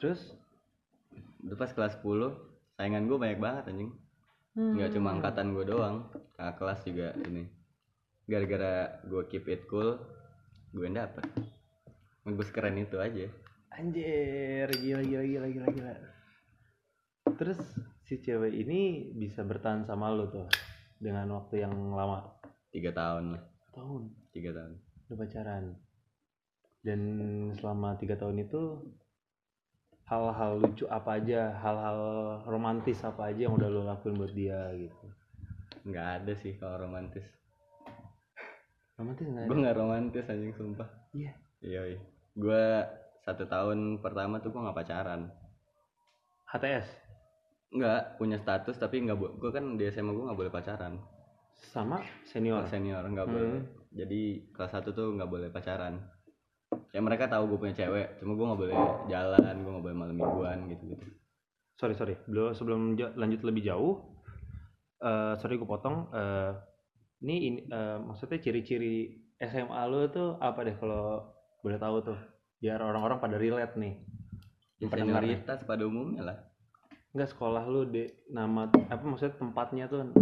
[0.00, 0.34] terus
[1.44, 2.32] itu pas kelas 10
[2.80, 3.92] saingan gue banyak banget anjing.
[4.56, 7.44] Nggak cuma angkatan gue doang kakak kelas juga ini.
[8.24, 10.00] Gara-gara gue keep it cool
[10.72, 11.24] gue yang dapet.
[12.24, 13.28] Gue keren itu aja.
[13.76, 15.94] Anjir, gila gila gila gila gila.
[17.38, 17.60] Terus
[18.04, 20.48] si cewek ini bisa bertahan sama lo tuh
[21.00, 22.36] dengan waktu yang lama?
[22.68, 23.42] Tiga tahun lah.
[23.72, 24.02] Tahun?
[24.34, 24.72] Tiga tahun.
[25.08, 25.64] Udah pacaran.
[26.80, 27.00] Dan
[27.56, 28.84] selama tiga tahun itu
[30.10, 31.98] hal-hal lucu apa aja hal-hal
[32.50, 35.06] romantis apa aja yang udah lo lakuin buat dia gitu.
[35.86, 37.22] Nggak ada sih kalau romantis.
[38.98, 40.90] Romantis nggak gue nggak romantis anjing sumpah.
[41.14, 41.32] Iya.
[41.62, 41.80] Iya
[42.34, 42.64] gue
[43.22, 45.30] satu tahun pertama tuh gue nggak pacaran.
[46.50, 46.86] HTS
[47.70, 50.98] nggak punya status tapi nggak gue kan di SMA gue nggak boleh pacaran.
[51.70, 52.02] Sama?
[52.26, 52.66] Senior?
[52.66, 53.34] Senior nggak Hmm.
[53.38, 53.62] boleh.
[53.94, 56.02] Jadi kelas satu tuh nggak boleh pacaran
[56.90, 58.76] ya mereka tahu gue punya cewek cuma gue nggak boleh
[59.10, 61.06] jalan gue nggak boleh malam mingguan gitu gitu
[61.80, 62.14] sorry sorry.
[62.28, 64.04] Belum sebelum lanjut lebih jauh
[65.00, 66.52] eh sorry gue potong eh
[67.24, 71.24] ini, ini eh, maksudnya ciri-ciri SMA lo tuh apa deh kalau
[71.64, 72.20] boleh tahu tuh?
[72.60, 73.96] Biar orang-orang pada relate nih.
[74.80, 76.38] Ya, senioritas pada umumnya lah.
[77.16, 80.12] Enggak sekolah lu de nama apa maksudnya tempatnya tuh?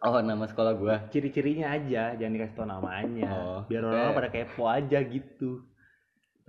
[0.00, 3.32] Oh nama sekolah gue ciri-cirinya aja jangan dikasih tau namanya.
[3.32, 4.16] Oh, biar orang eh.
[4.16, 5.64] pada kepo aja gitu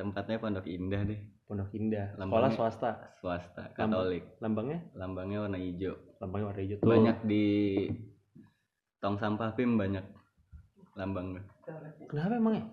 [0.02, 1.22] tempatnya Pondok Indah deh.
[1.46, 2.12] Pondok Indah.
[2.12, 2.92] Sekolah Lambangnya- swasta.
[3.22, 4.26] Swasta Katolik.
[4.42, 4.80] lambangnya?
[4.98, 5.94] Lambangnya warna hijau.
[6.18, 6.78] Lambangnya warna hijau.
[6.82, 6.90] Tuh.
[6.90, 7.46] banyak di
[8.98, 10.06] tong sampah pim banyak
[10.94, 11.38] lambang
[12.06, 12.66] kenapa emangnya?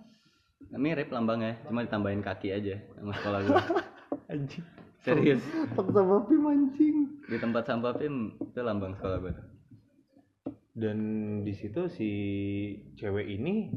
[0.74, 3.60] Mirip lambangnya cuma ditambahin kaki aja sama sekolah gue
[4.32, 4.64] anjing.
[5.00, 5.40] Serius.
[5.72, 6.96] Tong sama pim anjing.
[7.24, 9.34] Di tempat sampah pim itu lambang sekolah gue
[10.78, 10.98] dan
[11.42, 12.10] di situ si
[12.94, 13.74] cewek ini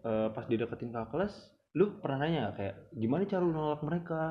[0.00, 1.34] eh, pas dideketin kakak kelas
[1.76, 4.22] lu pernah nanya nggak kayak gimana cara lu nolak mereka?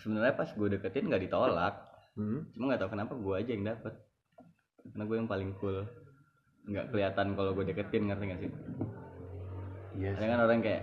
[0.00, 1.74] Sebenarnya pas gue deketin nggak ditolak.
[2.18, 2.42] Hmm?
[2.52, 3.94] cuma nggak tahu kenapa gue aja yang dapet.
[4.82, 5.86] Karena gue yang paling cool.
[6.66, 8.50] Nggak kelihatan kalau gue deketin ngerti gak sih?
[10.00, 10.82] Iya Ada kan orang kayak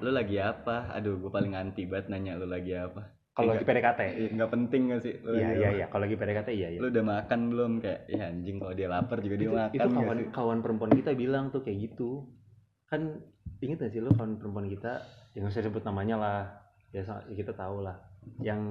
[0.00, 0.92] lu lagi apa?
[0.94, 3.02] Aduh gue paling anti banget nanya lu lagi apa?
[3.30, 5.14] Kalau lagi PDKT Ih, nggak penting gak sih?
[5.22, 5.86] Lu iya iya iya.
[5.88, 6.78] Kalau lagi PDKT iya iya.
[6.82, 7.72] Lu udah makan belum?
[7.80, 11.10] Kayak ya anjing kalau dia lapar juga dia itu, makan itu kawan kawan perempuan kita
[11.16, 12.28] bilang tuh kayak gitu.
[12.90, 13.22] Kan
[13.60, 15.04] inget gak sih lu kawan perempuan kita
[15.36, 16.40] yang usah sebut namanya lah.
[16.90, 17.96] Ya ya kita tahu lah.
[18.42, 18.62] Yang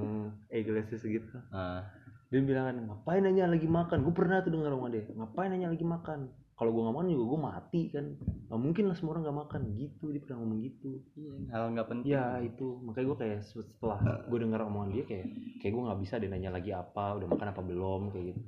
[0.52, 1.38] egoistis gitu.
[1.54, 1.88] Ah,
[2.30, 4.04] dia bilang kan ngapain nanya lagi makan?
[4.04, 6.30] Gue pernah tuh dengar sama dia ngapain nanya lagi makan?
[6.60, 8.06] Kalau gue nggak makan juga gue mati kan.
[8.52, 9.62] Nggak mungkin lah semua orang nggak makan.
[9.80, 10.91] Gitu dia pernah ngomong gitu.
[11.15, 12.12] Iya, hal nggak penting.
[12.12, 12.67] Ya itu.
[12.84, 15.28] Makanya gue kayak setelah gue dengar omongan dia kayak
[15.63, 18.41] kayak gue nggak bisa dia nanya lagi apa udah makan apa belum kayak gitu.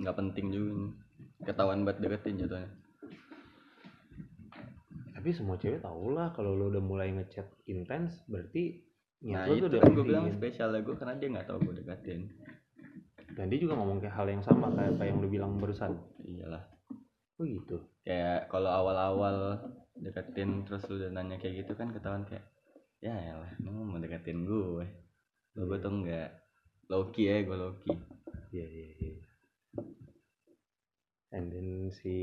[0.00, 0.72] Nggak penting juga
[1.40, 2.68] ketahuan banget deketin jatuhnya
[5.20, 8.80] tapi semua cewek tau lah kalau lo udah mulai ngechat intens berarti
[9.20, 12.32] nah lo itu tuh kan gue bilang spesial gue karena dia nggak tahu gue deketin.
[13.36, 15.92] Dan dia juga ngomong kayak hal yang sama kayak apa yang lo bilang barusan.
[16.24, 16.64] Iyalah.
[17.36, 17.84] Oh gitu?
[18.00, 19.60] Kayak kalau awal-awal
[20.00, 22.48] deketin terus lu udah nanya kayak gitu kan ketahuan kayak
[23.04, 24.88] ya elah lu mau deketin gue
[25.56, 26.32] lo gue tuh enggak
[26.88, 27.92] Loki ya gue Loki
[28.56, 29.16] iya iya iya.
[31.30, 32.16] And then si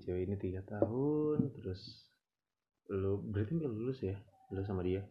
[0.00, 2.09] cewek ini tiga tahun terus
[2.90, 4.18] lo berarti nggak lulus ya?
[4.50, 5.06] Lo sama dia?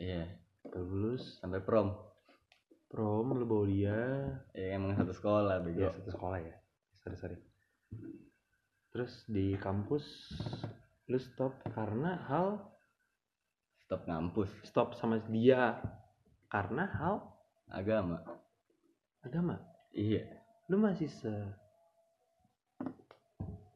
[0.00, 0.24] Iya.
[0.64, 1.36] Nggak lulus.
[1.38, 1.92] Sampai prom.
[2.88, 3.98] Prom lo bawa dia.
[4.56, 6.56] Ya emang satu sekolah ya bego satu sekolah ya?
[7.04, 7.36] Sorry sorry.
[8.90, 10.04] Terus di kampus
[11.06, 12.58] lu stop karena hal
[13.84, 14.50] stop ngampus.
[14.64, 15.76] stop sama dia.
[16.50, 17.22] Karena hal
[17.70, 18.24] agama.
[19.22, 19.60] Agama?
[19.92, 20.26] Iya.
[20.72, 21.30] Lu masih se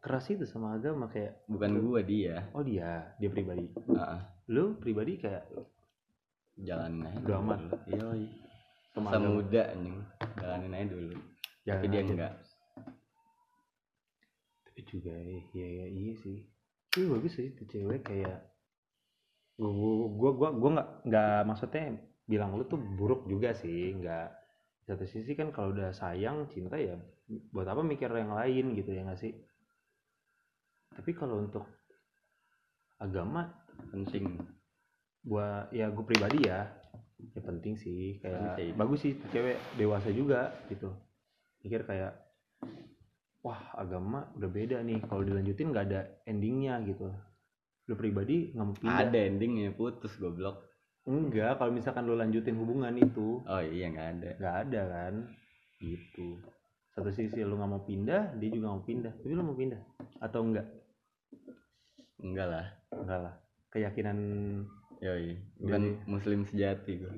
[0.05, 2.45] keras itu sama agama kayak bukan gue dia.
[2.53, 3.17] Oh dia.
[3.17, 3.65] Dia pribadi.
[3.97, 4.21] Ah
[4.53, 5.49] lu pribadi kayak
[6.61, 7.61] jalan aja Udah amat.
[7.89, 8.05] iya
[8.93, 9.99] sama muda anjing.
[10.39, 11.17] Jalanin aja dulu.
[11.65, 12.13] Jangan tapi dia aja.
[12.13, 12.35] enggak.
[14.69, 15.15] Tapi juga
[15.57, 16.39] iya iya, iya sih.
[16.93, 18.39] Itu bagus sih itu cewek kayak
[19.57, 21.85] gua gua gua gua, nggak nggak maksudnya
[22.29, 24.29] bilang lu tuh buruk juga sih nggak
[24.85, 26.99] satu sisi kan kalau udah sayang cinta ya
[27.55, 29.33] buat apa mikir yang lain gitu ya nggak sih
[30.95, 31.67] tapi kalau untuk
[32.99, 33.51] agama
[33.91, 34.39] penting.
[35.25, 36.69] Buat ya gue pribadi ya
[37.33, 38.21] ya penting sih.
[38.21, 38.73] Kayak Penting.
[38.77, 40.93] bagus sih cewek dewasa juga gitu.
[41.65, 42.13] Mikir kayak
[43.41, 45.01] wah agama udah beda nih.
[45.09, 47.09] Kalau dilanjutin nggak ada endingnya gitu.
[47.89, 49.09] Lu pribadi nggak mau pindah?
[49.09, 50.61] Ada endingnya putus goblok.
[51.05, 53.41] Enggak kalau misalkan lu lanjutin hubungan itu.
[53.45, 54.31] Oh iya nggak ada.
[54.41, 55.15] Nggak ada kan?
[55.81, 56.41] Gitu.
[56.93, 59.13] Satu sisi lu nggak mau pindah dia juga mau pindah.
[59.25, 59.81] Tapi lu mau pindah
[60.21, 60.84] atau enggak
[62.23, 62.67] enggak lah.
[62.95, 63.35] Enggak lah.
[63.73, 64.19] Keyakinan
[65.03, 65.39] yoi.
[65.59, 67.15] Bukan Jadi- muslim sejati gue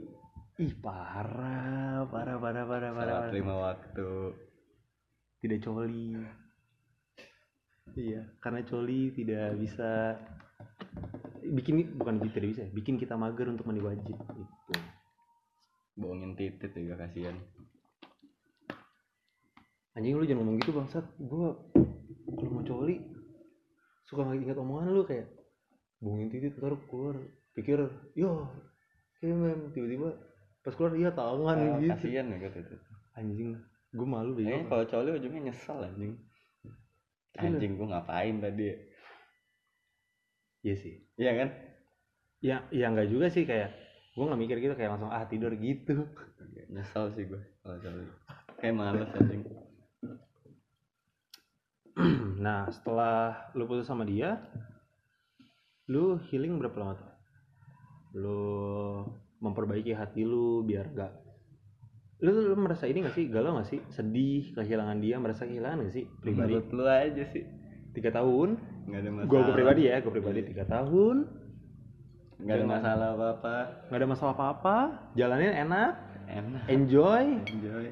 [0.57, 3.29] ih parah parah parah parah parah, salah parah.
[3.29, 4.11] terima waktu.
[5.45, 6.17] Tidak coli.
[7.93, 10.17] Iya karena coli tidak bisa
[11.45, 14.75] bikin bukan tidak bisa ya, bikin kita mager untuk mandi wajib gitu.
[16.01, 17.37] Bohongin titit juga kasihan.
[19.93, 21.05] Anjing lu jangan ngomong gitu bangsat.
[21.21, 21.53] Gua
[22.33, 23.01] kalau mau coli
[24.07, 25.27] suka nggak ingat omongan lu kayak
[26.01, 27.17] bohongin titit ntar keluar.
[27.57, 27.79] Pikir
[28.15, 28.47] yo
[29.19, 30.13] kayak mem tiba-tiba
[30.63, 31.91] pas keluar iya tangan Ah, gitu.
[31.95, 32.77] kasihan ya kata itu.
[33.17, 33.51] Anjing
[33.97, 36.13] gue malu Kayaknya bego kalau cowok ujungnya nyesel anjing.
[37.37, 38.77] Anjing gue ngapain tadi ya?
[40.67, 40.95] iya sih.
[41.17, 41.49] Iya kan?
[42.43, 43.73] Ya ya nggak juga sih kayak
[44.17, 46.05] gue nggak mikir gitu kayak langsung ah tidur gitu.
[46.71, 48.05] Nyesel sih gue kalau cowok
[48.61, 49.43] kayak males anjing
[52.45, 54.37] nah setelah lu putus sama dia
[55.87, 57.11] lu healing berapa lama tuh?
[58.17, 58.43] Lu
[59.39, 61.13] memperbaiki hati lu biar gak
[62.25, 63.29] lu, lu merasa ini gak sih?
[63.29, 63.81] Galau gak sih?
[63.93, 66.05] Sedih kehilangan dia merasa kehilangan gak sih?
[66.21, 66.57] Pribadi?
[66.57, 67.45] Menurut lu aja sih.
[67.93, 68.61] Tiga tahun?
[68.87, 69.31] Nggak ada masalah.
[69.31, 71.17] gue pribadi ya gue pribadi tiga tahun.
[72.37, 73.57] Nggak ada masalah apa apa
[73.89, 74.77] nggak ada masalah apa apa
[75.17, 75.93] jalannya enak.
[76.27, 76.63] Enak.
[76.69, 77.25] Enjoy.
[77.47, 77.87] Enjoy.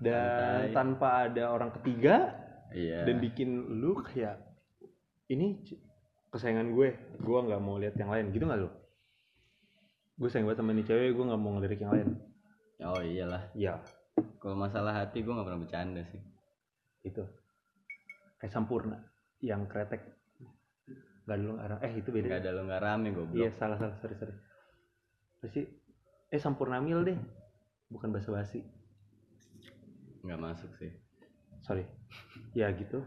[0.00, 0.72] Dan Santai.
[0.72, 2.39] tanpa ada orang ketiga
[2.74, 3.06] iya.
[3.06, 4.38] Dan bikin lu kayak
[5.30, 5.58] ini
[6.30, 8.30] kesayangan gue gue nggak mau lihat yang lain.
[8.34, 8.70] Gitu nggak lu?
[10.20, 12.08] Gue sayang banget sama ini cewek gue nggak mau ngelirik yang lain.
[12.84, 13.48] Oh iyalah.
[13.56, 13.80] Ya
[14.40, 16.20] kalau masalah hati gue nggak pernah bercanda sih.
[17.06, 17.24] Itu
[18.42, 18.98] kayak sampurna.
[19.40, 20.02] Yang kretek.
[21.24, 22.26] Nggak dulu nggak eh itu beda.
[22.26, 23.38] Nggak ada lo nggak rame goblok.
[23.38, 23.96] Iya salah salah.
[24.02, 24.34] Sorry sorry.
[25.40, 25.64] Apa sih?
[26.30, 27.18] Eh sampurna mil deh.
[27.90, 28.62] Bukan basa basi
[30.20, 30.92] nggak masuk sih.
[31.64, 31.84] Sorry
[32.54, 33.04] ya gitu.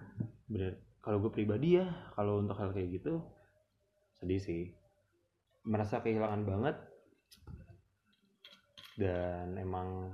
[0.47, 0.79] Bener.
[1.03, 3.19] Kalau gue pribadi ya kalau untuk hal kayak gitu
[4.19, 4.71] sedih sih.
[5.63, 6.75] Merasa kehilangan banget
[8.99, 10.11] dan emang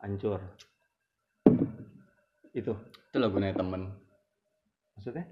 [0.00, 0.40] hancur.
[2.52, 2.72] Itu.
[3.12, 3.92] Itu lah gunanya temen.
[4.96, 5.24] Maksudnya?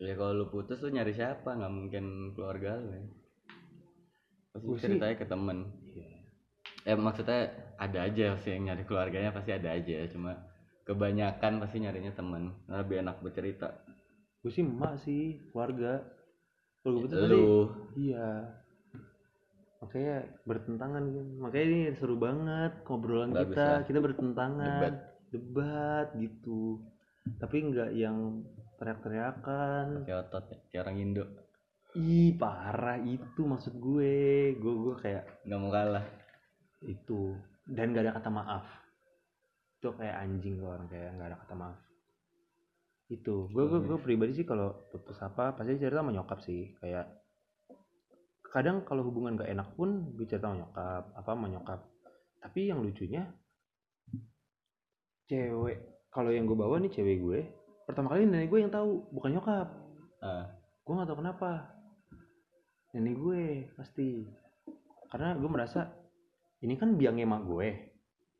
[0.00, 1.56] Ya kalau lu putus lu nyari siapa?
[1.56, 3.04] Nggak mungkin keluarga lu ya.
[4.52, 5.58] Pasti ceritanya ke temen.
[6.84, 10.08] Ya maksudnya ada aja sih yang nyari keluarganya pasti ada aja.
[10.08, 10.49] Cuma
[10.90, 12.50] kebanyakan pasti nyarinya temen.
[12.66, 13.70] Lebih enak bercerita.
[14.42, 16.02] Gue sih emak sih keluarga.
[16.82, 17.70] Pasti lu.
[17.94, 18.50] iya.
[19.80, 21.02] Makanya bertentangan
[21.40, 23.64] makanya ini seru banget ngobrolan Bagus kita.
[23.64, 23.80] lah.
[23.86, 24.94] kita bertentangan Debat.
[25.30, 26.82] debat gitu.
[27.38, 28.42] Tapi nggak yang
[28.82, 30.04] teriak-teriakan.
[30.04, 31.24] Kayak otot ya kayak orang Indo.
[31.94, 34.56] Ih parah itu maksud gue.
[34.58, 36.04] Gue gue kayak nggak mau kalah.
[36.82, 37.38] Itu.
[37.70, 38.79] Dan gak ada kata maaf
[39.80, 41.78] itu kayak anjing tuh orang kayak nggak ada kata maaf.
[43.08, 43.48] Itu.
[43.48, 46.76] Gue gue gue pribadi sih kalau putus apa pasti cerita sama nyokap sih.
[46.76, 47.08] Kayak
[48.52, 51.80] kadang kalau hubungan gak enak pun gue cerita sama nyokap apa sama nyokap.
[52.44, 53.24] Tapi yang lucunya
[55.32, 55.80] cewek
[56.12, 57.40] kalau yang gue bawa nih cewek gue
[57.88, 59.68] pertama kali nenek gue yang tahu bukan nyokap.
[60.20, 60.44] Ah.
[60.84, 61.72] Gue nggak tahu kenapa.
[62.92, 63.42] Nenek gue
[63.80, 64.28] pasti.
[65.08, 65.88] Karena gue merasa
[66.60, 67.89] ini kan biangnya emak gue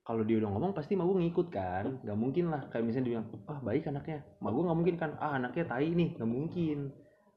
[0.00, 2.00] kalau dia udah ngomong pasti emak gue ngikut kan?
[2.02, 2.62] Nggak mungkin lah.
[2.72, 4.18] Kayak misalnya dia bilang ah baik anaknya.
[4.40, 5.10] Emak gue nggak mungkin kan?
[5.20, 6.08] Ah anaknya tai nih.
[6.16, 6.78] Nggak mungkin.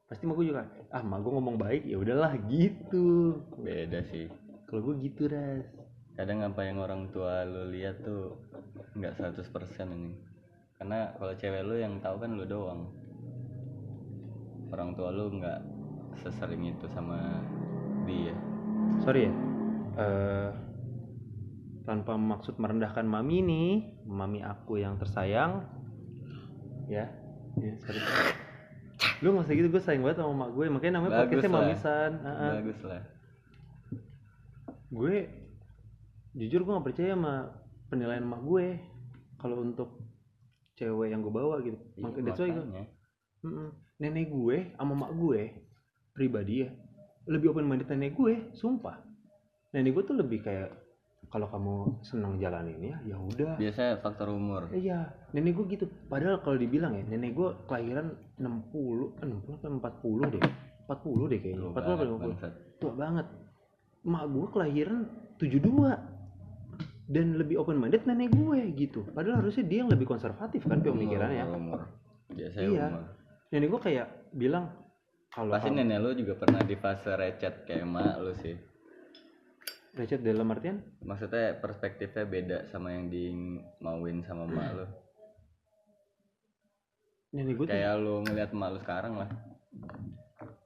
[0.08, 2.34] Pasti emak gue juga ah emak gue ngomong baik ya udahlah.
[2.48, 3.38] Gitu.
[3.60, 4.32] Beda sih.
[4.66, 5.68] Kalau gue gitu ras.
[6.16, 8.38] Kadang apa yang orang tua lu lihat tuh
[8.96, 9.44] nggak 100%
[9.94, 10.14] ini.
[10.80, 12.90] Karena kalau cewek lu yang tahu kan lu doang.
[14.72, 15.60] Orang tua lu nggak
[16.26, 17.44] sesering itu sama
[18.08, 18.34] dia.
[19.04, 19.34] Sorry ya.
[19.94, 20.73] Eh
[21.84, 23.70] tanpa maksud merendahkan mami nih
[24.08, 25.68] mami aku yang tersayang.
[26.88, 27.12] Ya
[27.60, 28.00] ya sorry.
[29.20, 30.66] Lu nggak usah gitu gue sayang banget sama mak gue.
[30.72, 32.12] Makanya namanya Bagus podcastnya mamisan.
[32.24, 32.52] Heeh.
[32.64, 33.04] bagus lah.
[34.94, 35.16] Gue
[36.34, 37.36] jujur gue nggak percaya sama
[37.92, 38.80] penilaian mak gue.
[39.40, 39.90] Kalau untuk
[40.80, 41.76] cewek yang gue bawa gitu.
[42.00, 42.64] Iya, makanya that's why gue
[44.00, 45.42] nenek gue sama mak gue
[46.16, 46.70] pribadi ya
[47.28, 49.04] lebih open minded nenek gue sumpah.
[49.76, 50.83] Nenek gue tuh lebih kayak
[51.34, 51.74] kalau kamu
[52.06, 53.58] senang jalanin ya ya udah.
[53.58, 54.70] Biasanya faktor umur.
[54.70, 55.86] Iya nenek gue gitu.
[56.06, 60.44] Padahal kalau dibilang ya nenek gue kelahiran 60 eh, 60 apa 40 deh.
[60.86, 61.60] 40 deh kayaknya.
[61.60, 62.54] Tua 40 apa banget, 50 bangsat.
[62.78, 63.28] tua banget.
[64.04, 64.98] Mak gue kelahiran
[65.42, 65.98] 72
[67.04, 69.02] dan lebih open minded nenek gue gitu.
[69.10, 71.44] Padahal harusnya dia yang lebih konservatif kan pemikirannya.
[71.44, 71.82] umur, umur.
[72.30, 72.86] biasanya Iya.
[72.88, 73.04] umur.
[73.50, 74.66] Nenek gue kayak bilang
[75.30, 78.54] kalau pasti kamu- nenek lu juga pernah di fase recet kayak emak lu sih
[79.94, 80.82] recet dalam artian?
[81.06, 83.30] Maksudnya perspektifnya beda sama yang di
[83.78, 84.86] mauin sama emak lu.
[87.34, 89.30] Nenek gue kayak lu ngeliat emak lu sekarang lah.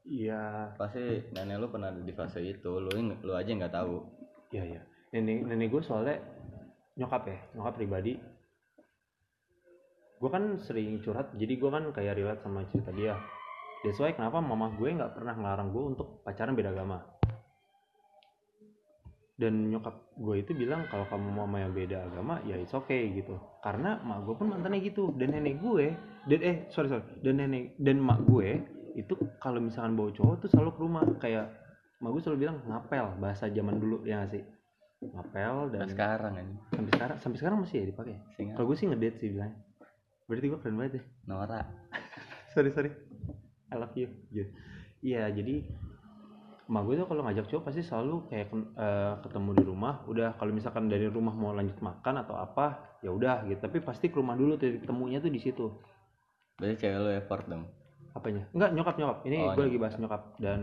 [0.07, 0.71] Iya.
[0.79, 2.71] Pasti nenek lu pernah di fase itu.
[2.95, 3.99] Ing- lu aja nggak tahu.
[4.55, 4.81] Iya iya.
[5.11, 6.15] Nenek nenek gue soalnya
[6.95, 8.15] nyokap ya nyokap pribadi.
[10.17, 13.19] Gue kan sering curhat jadi gue kan kayak relate sama cerita dia.
[13.83, 17.17] That's why kenapa mama gue nggak pernah ngelarang gue untuk pacaran beda agama
[19.37, 23.37] dan nyokap gue itu bilang kalau kamu mama yang beda agama ya it's okay gitu.
[23.61, 25.13] Karena mak gue pun mantannya gitu.
[25.13, 25.93] Dan nenek gue
[26.25, 27.05] dan eh sorry sorry.
[27.21, 28.65] Dan nenek dan mak gue
[28.97, 31.05] itu kalau misalkan bawa cowok tuh selalu ke rumah.
[31.21, 31.53] Kayak
[32.01, 34.43] mak gue selalu bilang ngapel bahasa zaman dulu ya nggak sih?
[35.05, 38.15] Ngapel dan Nah, sekarang kan sampai sekarang sampai sekarang masih ya dipakai?
[38.57, 39.53] Kalau gue sih ngedate sih bilang
[40.25, 41.03] berarti gue keren banget ya.
[41.29, 41.61] Nora.
[42.57, 42.89] Sorry sorry.
[43.69, 44.09] I love you.
[45.05, 45.61] Iya jadi
[46.67, 50.51] emak gue tuh kalau ngajak cowok pasti selalu kayak eh, ketemu di rumah udah kalau
[50.51, 53.59] misalkan dari rumah mau lanjut makan atau apa ya udah gitu.
[53.63, 55.71] Tapi pasti ke rumah dulu titik ketemunya tuh di situ.
[56.59, 57.63] Berarti cewek lu effort dong?
[58.11, 58.43] Apanya?
[58.51, 59.17] Enggak nyokap nyokap.
[59.23, 60.59] Ini Oh, gue lagi bahas nyokap dan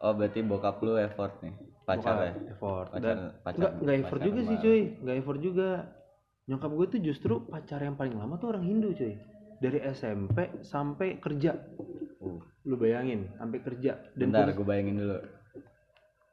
[0.00, 1.54] oh berarti bokap lu effort nih?
[1.84, 2.32] Pacar ya?
[2.56, 2.88] effort.
[2.88, 4.82] Pacar dan pacar enggak enggak effort pacar juga sih cuy.
[5.04, 5.70] Enggak effort juga.
[6.44, 9.12] Nyokap gue tuh justru pacar yang paling lama tuh orang Hindu cuy.
[9.60, 11.52] Dari SMP sampai kerja
[12.24, 14.00] Uh, lu bayangin sampai kerja.
[14.16, 15.18] Dan bentar gue bayangin dulu.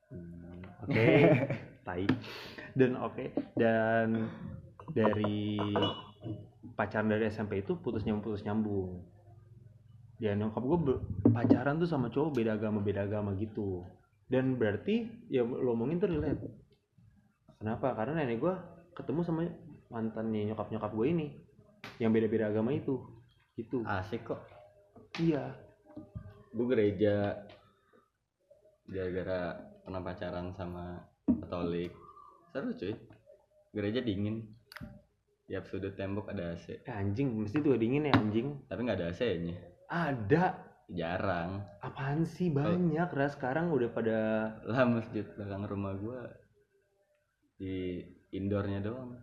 [0.07, 1.05] Hmm, oke.
[1.87, 2.05] Tai.
[2.71, 3.25] Dan oke
[3.59, 4.31] dan
[4.95, 5.59] dari
[6.79, 9.03] pacaran dari SMP itu putus nyambung putus nyambung.
[10.21, 10.79] Ya nyokap gue
[11.33, 13.83] pacaran tuh sama cowok beda agama beda agama gitu.
[14.31, 16.47] Dan berarti ya lo omongin tuh relate.
[17.59, 17.91] Kenapa?
[17.91, 18.53] Karena nenek gue
[18.95, 19.51] ketemu sama
[19.91, 21.27] mantannya nyokap nyokap gue ini
[21.99, 23.03] yang beda beda agama itu.
[23.59, 23.83] Gitu.
[23.83, 24.39] Asik kok.
[25.19, 25.70] Iya
[26.51, 27.39] gue gereja
[28.87, 31.95] gara-gara pernah pacaran sama katolik.
[32.51, 32.93] Seru cuy.
[33.71, 34.43] Gereja dingin.
[35.47, 38.63] Tiap sudut tembok ada AC Eh, anjing mesti tuh dingin ya anjing.
[38.71, 40.43] Tapi nggak ada AC-nya ada?
[40.91, 41.63] Jarang.
[41.79, 42.51] Apaan sih?
[42.51, 44.19] Banyak Ras sekarang udah pada
[44.67, 46.19] lah masjid belakang rumah gue
[47.55, 47.75] di
[48.35, 49.15] indoornya doang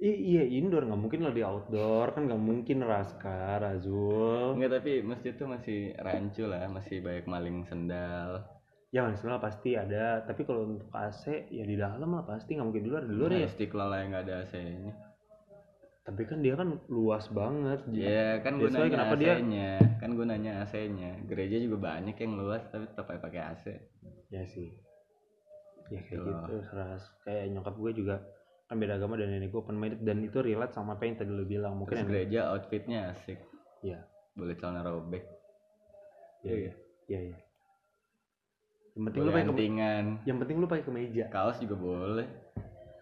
[0.00, 0.86] iya indoor.
[0.86, 2.14] Nggak mungkin lo di outdoor.
[2.14, 4.54] Kan nggak mungkin Raska Razul.
[4.54, 8.46] Enggak tapi masjid tuh masih rancu lah masih banyak maling sendal.
[8.88, 10.22] Ya maksudnya pasti ada.
[10.22, 12.54] Tapi kalau untuk AC ya di dalam lah pasti.
[12.54, 13.02] Nggak mungkin di luar.
[13.04, 13.48] Di luar Nah, ya.
[13.50, 14.94] istiqlal lah yang nggak ada AC-nya
[16.08, 17.84] tapi kan dia kan luas banget.
[17.92, 22.88] Ya kan gunanya kenapa dia- AC-nya Kan gunanya AC-nya Gereja juga banyak yang luas Tapi
[22.88, 23.64] tetap pakai AC
[24.32, 24.72] ya sih.
[25.92, 26.54] Ya kayak Gitu gitu.
[26.72, 28.16] Ras kayak nyokap gue juga
[28.68, 31.30] kan beda agama dan nenek gue open minded dan itu relate sama apa yang tadi
[31.30, 33.38] lo bilang mungkin Terus yang- gereja outfitnya asik
[33.80, 34.04] Iya.
[34.34, 35.24] Boleh celana robek
[36.40, 36.72] Iya, iya.
[37.06, 37.36] Iya, iya.
[38.92, 39.66] Yang penting lu Boleh pakai
[40.22, 41.24] yang penting lu pakai kemeja.
[41.28, 42.28] Kaos juga boleh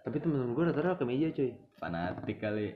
[0.00, 1.50] Tapi temen-temen gue rata-rata kemeja cuy.
[1.74, 2.70] Fanatik kali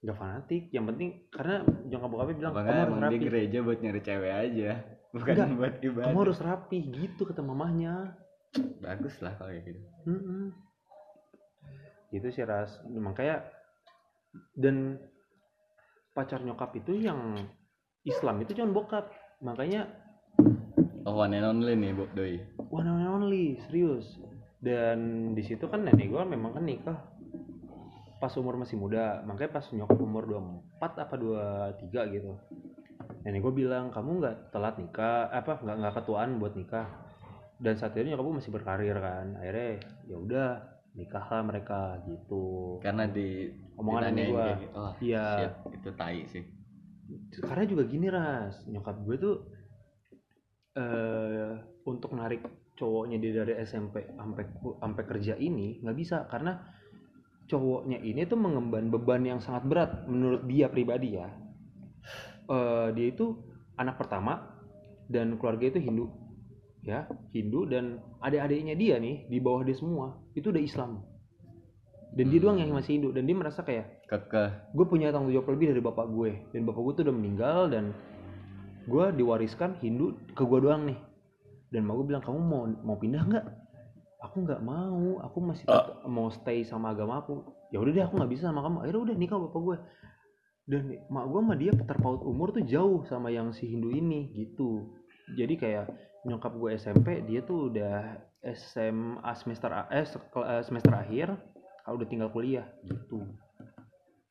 [0.00, 0.62] Gak fanatik.
[0.68, 3.24] Yang penting karena nyokap bokapnya bilang Apa kamu harus emang di rapi.
[3.24, 4.70] gereja buat nyari cewek aja
[5.14, 7.94] Bukan Enggak, buat ibadah Kamu harus rapi gitu kata mamahnya.
[8.78, 10.52] Bagus lah kalau kayak gitu Mm-mm.
[12.12, 12.78] Gitu sih ras.
[12.86, 13.42] Makanya
[14.52, 15.00] dan
[16.12, 17.40] pacar nyokap itu yang
[18.04, 19.08] Islam itu cuma bokap.
[19.40, 19.88] Makanya
[21.02, 22.38] Oh one and only nih Bu Doi.
[22.70, 24.06] One and only serius.
[24.62, 26.94] Dan di situ kan nenek gue memang kan nikah
[28.22, 29.18] pas umur masih muda.
[29.26, 30.30] Makanya pas nyokap umur
[30.78, 32.38] 24 apa 23 gitu.
[33.26, 36.86] Nenek gue bilang kamu nggak telat nikah apa nggak nggak ketuaan buat nikah.
[37.58, 39.26] Dan saat itu nyokap gue masih berkarir kan.
[39.42, 40.50] Akhirnya ya udah
[40.92, 42.76] nikahlah mereka gitu.
[42.84, 43.48] Karena di
[43.80, 45.24] Omongan kayak gitu, Oh Iya.
[45.36, 46.44] shit Itu tai sih.
[47.40, 48.64] Karena juga gini ras.
[48.68, 49.36] Nyokap gue tuh
[50.72, 51.52] eh
[51.84, 52.40] untuk narik
[52.76, 54.44] cowoknya dia dari SMP sampai
[54.80, 56.28] sampai kerja ini nggak bisa.
[56.28, 56.60] Karena
[57.48, 61.28] cowoknya ini tuh mengemban beban yang sangat berat menurut dia pribadi ya.
[62.52, 63.32] Eh dia itu
[63.80, 64.60] anak pertama
[65.08, 66.12] dan keluarga itu Hindu
[66.84, 67.08] ya.
[67.32, 71.04] Hindu dan adik-adiknya dia nih di bawah dia semua itu udah Islam.
[72.12, 72.44] Dan dia Hmm.
[72.44, 73.08] doang yang masih Hindu.
[73.16, 74.76] Dan dia merasa kayak Kekeh.
[74.76, 76.30] Gue punya tanggung jawab lebih dari bapak gue.
[76.52, 77.96] Dan bapak gue tuh udah meninggal dan
[78.84, 80.98] gue diwariskan Hindu ke gue doang nih.
[81.72, 83.46] Dan mak gue bilang kamu mau mau pindah nggak?
[84.28, 85.24] Aku nggak mau.
[85.24, 87.48] Aku masih tetap mau stay sama agama aku.
[87.72, 88.84] Ya udah deh aku nggak bisa sama kamu.
[88.84, 89.76] Akhirnya udah nikah bapak gue
[90.62, 94.94] dan mak gue sama dia terpaut umur tuh jauh sama yang si Hindu ini gitu.
[95.34, 95.90] Jadi kayak
[96.22, 101.30] nyokap gue SMP dia tuh udah SMA semester eh eh, semester akhir
[101.86, 103.22] kalau udah tinggal kuliah gitu.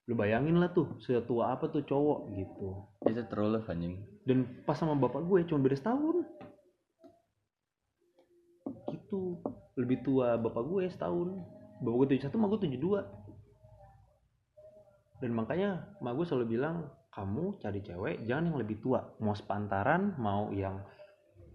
[0.07, 2.67] Lu bayangin lah tuh setua apa tuh cowok gitu.
[3.07, 3.95] Itu terlalu anjing.
[4.27, 6.27] Dan pas sama bapak gue cuma beda setahun.
[8.91, 9.39] Gitu.
[9.79, 11.39] Lebih tua bapak gue setahun.
[11.79, 13.01] Bapak gue tujuh satu mak gue tujuh dua.
[15.23, 19.15] Dan makanya mak gue selalu bilang kamu cari cewek jangan yang lebih tua.
[19.23, 20.83] Mau sepantaran mau yang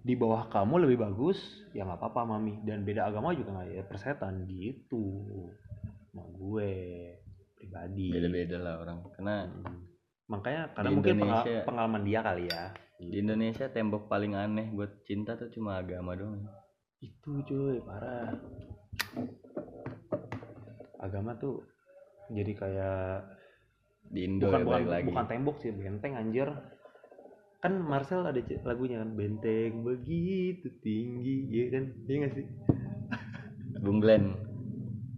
[0.07, 1.35] di bawah kamu lebih bagus
[1.75, 2.63] ya nggak apa-apa mami.
[2.63, 5.03] Dan beda agama juga nggak ya persetan gitu.
[6.15, 6.71] Mak gue
[7.59, 8.15] pribadi.
[8.15, 8.99] Beda-beda lah orang.
[9.19, 9.83] Karena Hmm.
[10.31, 12.65] makanya karena mungkin Indonesia- pengalaman dia kali ya.
[12.97, 16.49] di Indonesia tembok paling aneh buat cinta tuh cuma agama doang.
[16.97, 18.33] Itu cuy parah.
[20.97, 21.61] Agama tuh
[22.33, 23.05] jadi kayak
[24.07, 25.07] di Indo bukan ya bukan balik lagi.
[25.13, 26.49] bukan tembok sih benteng anjir
[27.67, 31.85] kan Marcel ada lagunya kan benteng begitu tinggi ya kan?
[32.07, 32.47] Iya nggak sih?
[33.83, 34.39] Bung Glenn.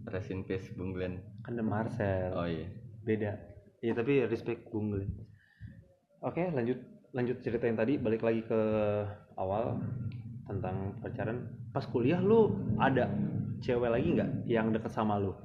[0.09, 1.21] Rest in peace Bung Glenn.
[1.45, 2.33] Kan ada Marcel.
[2.33, 2.65] Oh iya.
[3.05, 3.37] Beda.
[3.85, 5.13] Ya tapi respect Bung Glenn.
[6.25, 6.81] Oke lanjut
[7.13, 8.61] lanjut cerita yang tadi balik lagi ke
[9.37, 9.77] awal
[10.49, 11.53] tentang pacaran.
[11.69, 12.49] Pas kuliah lu
[12.81, 13.13] ada
[13.61, 15.37] cewek lagi nggak yang deket sama lu?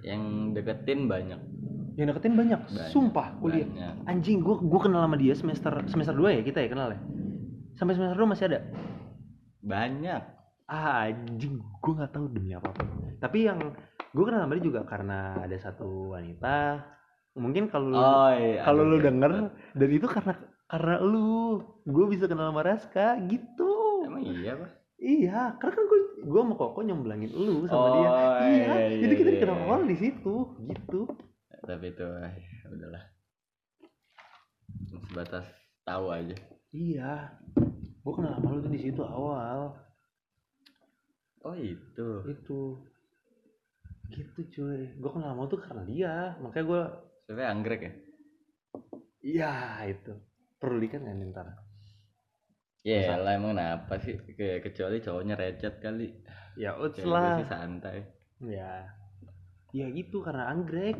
[0.00, 1.40] Yang deketin banyak
[1.98, 3.66] yang deketin banyak, Banyak, sumpah kuliah.
[3.66, 4.06] banyak.
[4.06, 7.00] anjing gua gua kenal sama dia semester semester 2 ya kita ya kenal ya?
[7.74, 8.60] Sampai semester 2 masih ada?
[9.58, 10.22] Banyak.
[10.68, 12.82] Ah anjing gua nggak tahu demi apa apa
[13.18, 13.58] tapi yang
[14.14, 16.86] gua kenal sama dia juga karena ada satu wanita.
[17.34, 19.04] Mungkin kalau oh iya kalau aduh, lu iya.
[19.10, 19.32] denger
[19.74, 20.34] dan itu karena
[20.66, 21.58] karena lu.
[21.82, 23.70] Gue bisa kenal sama Raska gitu.
[24.06, 28.02] Emang iya pak iya karena kan gue gue sama Koko nyomblangin lu sama Oh, dia.
[28.02, 29.64] Iya, iya, iya, jadi kita iya, kenal iya.
[29.64, 30.34] awal di situ
[30.66, 31.00] gitu
[31.64, 33.04] tapi itu ya udahlah.
[34.88, 35.46] Sebatas
[35.82, 36.36] tahu aja.
[36.70, 37.32] Iya.
[38.04, 39.74] Gue kenal sama lu tuh di situ awal.
[41.42, 42.08] Oh itu.
[42.28, 42.60] Itu.
[44.12, 44.96] Gitu cuy.
[44.96, 46.14] Gue kenal sama lu tuh karena dia.
[46.40, 46.82] Makanya gue
[47.26, 47.92] sebenarnya anggrek ya?
[49.24, 49.52] Iya
[49.90, 50.12] itu.
[50.60, 51.48] Perlu dikan kan ntar?
[52.86, 54.16] Ya lah emang kenapa sih?
[54.38, 56.08] Ke- kecuali cowoknya recet kali.
[56.56, 58.06] Ya uts gue lah sih santai.
[58.44, 58.98] Ya
[59.68, 60.96] ya gitu karena anggrek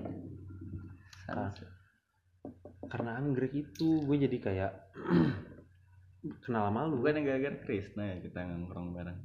[1.28, 1.68] Santai.
[2.88, 4.72] karena anggrek itu gue jadi kayak
[6.44, 7.04] kenal sama lu.
[7.04, 9.18] Bukan gara-gara Krisna ya kita nongkrong bareng?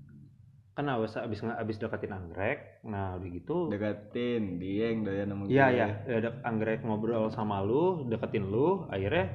[0.73, 3.71] Kan abis abis abis deketin anggrek nah udah gitu.
[3.71, 5.79] Deketin dia yang doyan sama iya gue.
[5.79, 5.87] ya
[6.19, 9.31] ada anggrek ngobrol sama lu deketin lu akhirnya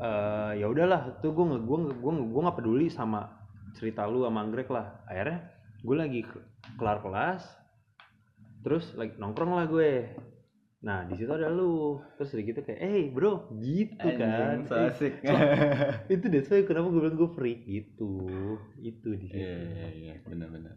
[0.00, 3.42] eh ya udahlah tuh gue gue gue gue nggak peduli sama
[3.74, 5.02] cerita lu sama anggrek lah.
[5.04, 6.44] Akhirnya gue lagi ke-
[6.76, 7.42] kelar kelas
[8.60, 9.90] terus lagi nongkrong lah gue
[10.80, 12.00] nah di situ ada lu.
[12.16, 14.64] Terus udah gitu kayak eh bro gitu kan.
[14.64, 15.12] Anjing, so Eh, asik.
[16.08, 18.12] Itu deh soalnya kenapa gue bilang gue freak gitu.
[18.80, 19.44] Itu di situ.
[19.44, 20.14] Iya iya iya.
[20.24, 20.76] Benar-benar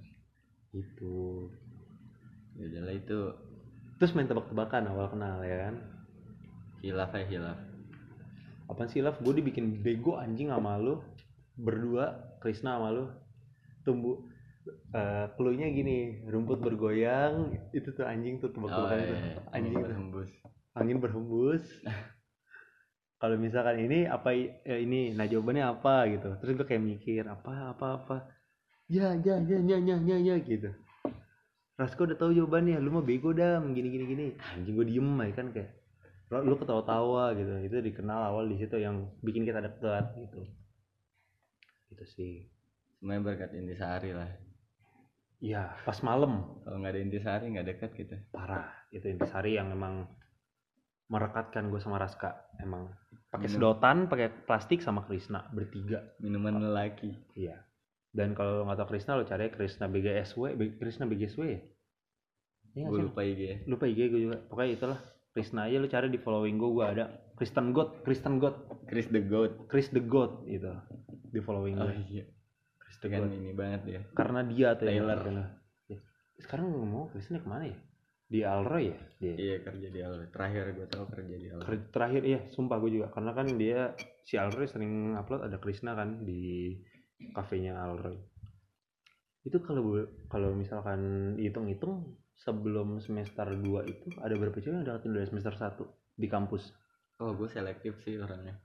[0.74, 1.48] itu
[2.58, 3.20] ya udahlah itu.
[4.02, 5.76] Terus main tebak-tebakan awal kenal ya kan?
[6.82, 7.60] Hilaf ya hilaf.
[8.68, 11.00] Apaan sih Laf gue dibikin bego anjing sama lu.
[11.56, 13.06] Berdua Krisna sama lu.
[13.86, 14.33] Tumbuh
[14.94, 19.34] eh cluenya gini rumput bergoyang itu tuh anjing tuh oh tebak-tebakan itu iya.
[19.52, 19.84] Anjing tuh.
[19.84, 20.32] berhembus.
[20.74, 21.64] Angin berhembus.
[23.22, 26.30] Kalau misalkan ini apa ya ini nah jawabannya apa gitu.
[26.44, 28.18] Terus gue kayak mikir apa apa apa?
[28.92, 30.72] Ya ya ya ya ya ya, ya gitu.
[31.74, 34.28] Rasko udah tahu jawabannya lu mah bego dam gini gini gini.
[34.56, 35.72] Anjing gue diem aja kan kayak
[36.32, 37.52] lu, ketawa-tawa gitu.
[37.68, 40.42] Itu dikenal awal di situ yang bikin kita deket gitu.
[41.92, 42.34] Gitu sih.
[43.00, 44.53] Semuanya berkat intisari lah
[45.44, 46.64] iya pas malam.
[46.64, 50.08] Kalau nggak ada intisari nggak dekat kita parah itu intisari yang emang
[51.12, 52.88] merekatkan gue sama Raska emang.
[53.28, 56.16] Pakai sedotan pakai plastik sama Krisna bertiga.
[56.24, 57.12] Minuman lelaki.
[57.36, 57.60] Iya.
[58.14, 61.62] Dan kalau lo nggak tahu Krisna lo cari Krisna BGSW Krisna BGSW ya?
[62.74, 63.58] Iya nggak gue lupa IG ya.
[63.68, 64.38] lupa IG gue juga.
[64.48, 65.00] Pokoknya itulah.
[65.34, 67.06] Krisna aja lo cari di following gue gue ada.
[67.36, 68.56] Kristen God Kristen God.
[68.88, 69.66] Chris the Goat.
[69.66, 70.70] Chris the God itu
[71.34, 72.26] di following oh gue iya
[73.02, 75.18] God ini banget ya karena dia Taylor.
[75.20, 75.48] terkenal.
[75.90, 76.00] Ya.
[76.42, 77.78] sekarang ngomong Kristen ke mana ya?
[78.34, 79.34] Di Alroy ya dia?
[79.38, 80.28] Iya kerja di Alroy.
[80.34, 81.78] Terakhir gue tahu kerja di Alroy.
[81.94, 83.08] Terakhir iya sumpah gue juga.
[83.14, 83.94] Karena kan dia
[84.26, 86.74] si Alroy sering upload ada Krishna kan di
[87.36, 88.18] kafenya Alroy.
[89.46, 95.28] Itu kalau kalau misalkan hitung-hitung sebelum semester 2 itu ada berapa cewek yang dapetin dari
[95.30, 96.74] semester 1 di kampus?
[97.22, 98.58] Oh gue selektif sih orangnya.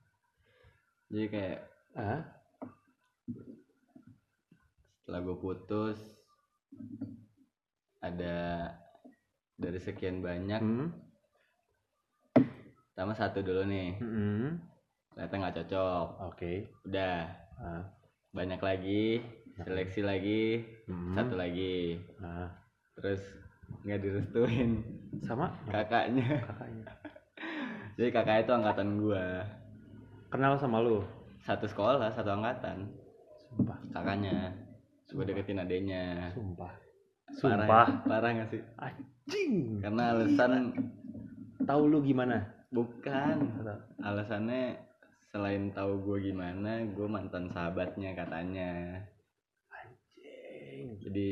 [1.13, 1.59] Jadi kayak
[1.99, 2.38] ah
[5.09, 5.97] setelah gue putus
[8.05, 8.69] ada
[9.57, 10.89] dari sekian banyak hmm.
[12.93, 13.97] sama satu dulu nih.
[14.05, 14.61] Hmm.
[15.17, 16.09] ternyata nggak cocok.
[16.29, 16.53] Oke.
[16.85, 17.25] Udah.
[17.57, 17.89] Ah.
[18.37, 19.25] banyak lagi
[19.57, 21.17] seleksi lagi Hmm.
[21.17, 22.05] satu lagi.
[22.21, 22.53] Nah
[22.93, 23.25] terus
[23.89, 24.85] nggak direstuin.
[25.25, 25.57] Sama?
[25.73, 26.45] Kakaknya.
[26.45, 26.85] Kakaknya.
[27.97, 29.41] Jadi kakaknya itu angkatan gua.
[30.29, 31.01] Kenal sama lu?
[31.41, 32.93] Satu sekolah satu angkatan.
[33.49, 33.81] Sumpah.
[33.89, 34.68] Kakaknya
[35.09, 36.73] gue deketin adenya sumpah.
[37.41, 37.87] Parah sumpah.
[37.89, 38.05] Ya?
[38.05, 38.63] parah gak sih?
[38.77, 39.81] Anjing.
[39.81, 40.53] Karena alasan
[41.65, 42.45] tahu lu gimana?
[42.69, 43.37] Bukan.
[44.05, 44.77] Alasannya
[45.29, 49.01] selain tahu gue gimana gue mantan sahabatnya katanya.
[49.73, 51.01] Anjing.
[51.01, 51.27] Jadi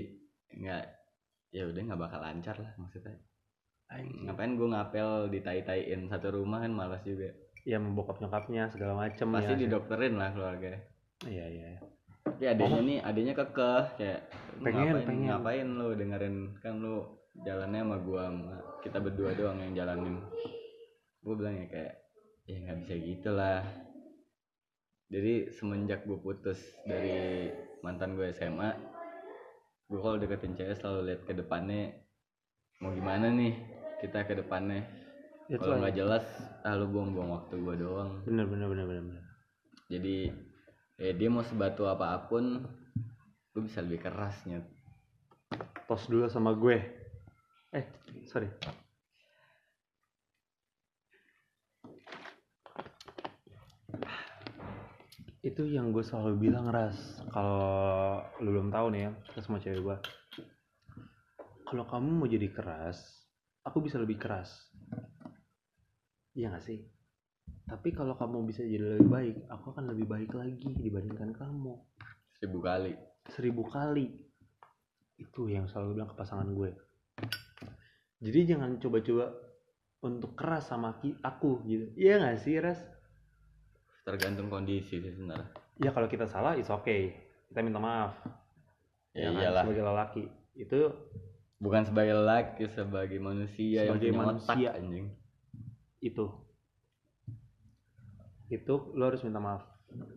[0.56, 0.84] nggak
[1.52, 3.16] ya udah nggak bakal lancar lah maksudnya.
[3.92, 4.24] Anjing.
[4.24, 6.08] Ngapain gue ngapel ditai-taiin?
[6.08, 7.28] Satu rumah kan malas juga.
[7.66, 9.60] Ya membokap nyokapnya segala macem pasti ya.
[9.68, 10.80] didokterin lah keluarga.
[11.26, 11.80] Iya iya iya.
[12.26, 14.20] Tapi adanya nih adanya kekeh kayak
[14.58, 15.26] "Lu Pengen, ngapain, pengen.
[15.30, 16.36] ngapain lu dengerin?
[16.58, 16.96] Kan lu
[17.46, 20.18] jalannya sama gua sama kita berdua doang yang jalanin.
[21.22, 21.94] Gue bilang ya kayak
[22.50, 23.62] ya nggak bisa gitu lah.
[25.06, 27.46] Jadi semenjak gue putus dari
[27.86, 28.74] mantan gue SMA
[29.86, 31.94] gue kalau deketin cewek selalu lihat ke depannya
[32.82, 33.54] mau gimana nih
[34.02, 34.82] kita ke depannya?
[35.46, 36.26] Kalau nggak jelas
[36.66, 38.18] ah lu buang-buang waktu gue doang.
[38.26, 39.22] Bener bener bener bener.
[39.86, 40.34] jadi
[40.96, 42.64] ya dia mau sebatu apa pun
[43.52, 44.64] lu bisa lebih kerasnya
[45.86, 46.76] tos dulu sama gue.
[47.72, 47.84] Eh
[48.28, 48.50] sorry.
[55.46, 57.22] Itu yang gue selalu bilang ras.
[57.30, 59.96] Kalau lu belum tahu nih ya ke semua cewek gue
[61.66, 63.26] kalau kamu mau jadi keras
[63.66, 64.70] aku bisa lebih keras.
[66.36, 66.95] Iya gak sih
[67.66, 71.74] tapi kalau kamu bisa jadi lebih baik aku akan lebih baik lagi dibandingkan kamu.
[72.38, 72.92] Seribu kali.
[73.34, 74.06] Seribu kali.
[75.18, 76.70] Itu yang selalu bilang ke pasangan gue.
[78.22, 79.34] Jadi jangan coba-coba
[80.06, 80.94] untuk keras sama
[81.26, 81.90] aku gitu.
[81.98, 82.78] Iya gak sih ras
[84.06, 85.50] tergantung kondisi sih sebenarnya.
[85.82, 87.18] Ya kalau kita salah it's okay.
[87.50, 88.14] Kita minta maaf.
[89.10, 89.42] Ya, kan?
[89.42, 89.62] iyalah.
[89.66, 90.24] Sebagai lelaki.
[90.54, 90.80] Itu
[91.58, 94.70] bukan sebagai laki sebagai manusia Sebagai yang punya manusia.
[94.70, 95.06] otak anjing.
[95.98, 96.45] Itu
[98.50, 99.62] itu lo harus minta maaf.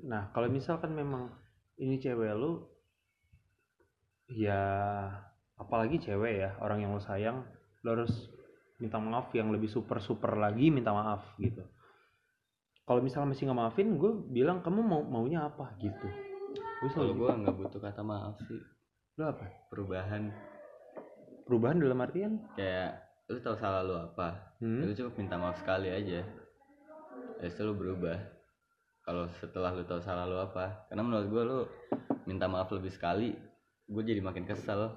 [0.06, 1.34] Nah kalau misalkan memang
[1.82, 2.62] ini cewek lu
[4.30, 4.62] ya
[5.58, 7.42] apalagi cewek ya orang yang lo sayang
[7.82, 8.14] lo harus
[8.80, 11.66] minta maaf yang lebih super super lagi minta maaf gitu.
[12.86, 15.78] Kalau misalnya masih nggak maafin gue bilang kamu mau maunya apa?
[15.78, 16.08] Gitu.
[16.82, 18.58] Gue selalu gua nggak butuh kata maaf sih.
[19.20, 19.46] Lo apa?
[19.70, 20.34] Perubahan.
[21.46, 22.42] Perubahan dalam artian?
[22.58, 24.58] Kayak lu tahu salah lu apa?
[24.60, 24.90] Hmm?
[24.90, 26.26] lu cukup minta maaf sekali aja
[27.40, 28.18] ya lu berubah
[29.02, 31.60] kalau setelah lu tahu salah lu apa karena menurut gua lu
[32.28, 33.34] minta maaf lebih sekali
[33.90, 34.94] gue jadi makin kesel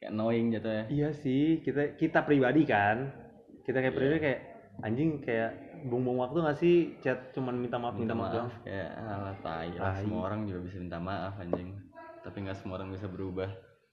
[0.00, 3.12] kayak annoying jatuhnya Iya sih, kita kita pribadi kan.
[3.60, 3.98] Kita kayak Iya.
[4.00, 4.40] pribadi kayak
[4.80, 5.50] anjing kayak
[5.84, 6.74] buang-buang waktu gak sih
[7.04, 8.50] chat cuman minta maaf minta, maaf, doang.
[8.64, 11.76] kayak alah tai lah semua orang juga bisa minta maaf anjing
[12.22, 13.50] tapi nggak semua orang bisa berubah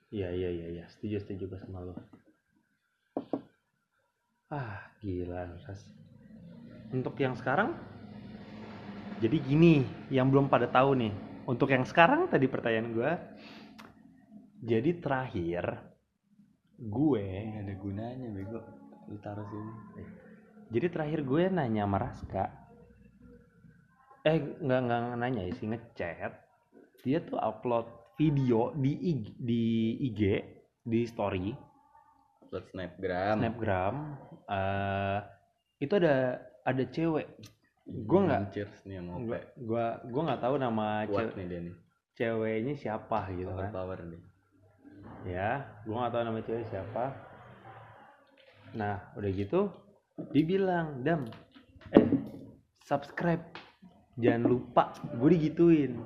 [0.09, 1.93] Iya iya iya iya, setuju setuju gue sama lo.
[4.49, 5.85] Ah, gila Ras.
[6.89, 7.77] Untuk yang sekarang
[9.19, 11.13] jadi gini, yang belum pada tahu nih.
[11.49, 13.11] Untuk yang sekarang tadi pertanyaan gue
[14.59, 15.63] jadi terakhir
[16.79, 18.59] gue nggak ada gunanya bego
[19.11, 19.73] lu taruh sini
[20.69, 22.45] Jadi terakhir gue nanya sama Raska.
[24.23, 26.33] Eh nggak nggak nanya sih ngechat.
[27.01, 29.63] Dia tuh upload video di IG, di
[30.11, 30.21] IG
[30.85, 31.69] di story
[32.49, 33.95] upload snapgram snapgram.
[34.49, 35.19] eh
[35.79, 37.27] itu ada ada cewek.
[37.89, 38.53] Gue nggak
[38.85, 41.75] nih yang gue gue nggak tahu nama cewek, nih dia nih.
[42.13, 43.71] ceweknya siapa gitu power kan.
[43.73, 44.21] power nih.
[45.25, 45.49] Ya
[45.87, 47.05] gue nggak tahu nama cewek siapa.
[48.77, 49.73] Nah udah gitu
[50.35, 51.25] dibilang dam
[51.95, 52.05] eh
[52.85, 53.41] subscribe.
[54.19, 54.93] Jangan lupa.
[55.15, 55.97] Gue digituin.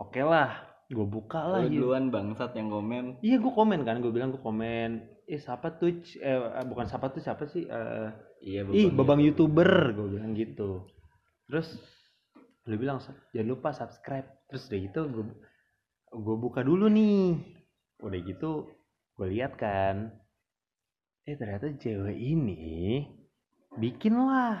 [0.00, 1.88] Oke lah gue buka lah lu gitu.
[1.88, 3.22] duluan bangsat yang komen.
[3.22, 4.02] Iya gue komen kan.
[4.02, 5.06] Gue bilang gue komen.
[5.30, 6.36] Eh siapa tuh C- eh
[6.66, 7.64] bukan siapa tuh siapa sih?
[7.64, 8.08] Eh,
[8.42, 9.16] iya ih Babang.
[9.16, 10.90] babang youtuber gue bilang gitu.
[11.46, 11.78] Terus
[12.66, 12.98] lu bilang
[13.30, 14.26] jangan lupa subscribe.
[14.50, 15.24] Terus udah gitu gue
[16.10, 17.38] gue buka dulu nih.
[18.02, 18.66] Udah gitu
[19.14, 20.10] gue lihat kan
[21.22, 23.06] eh ternyata cewek ini
[23.78, 24.58] bikin lah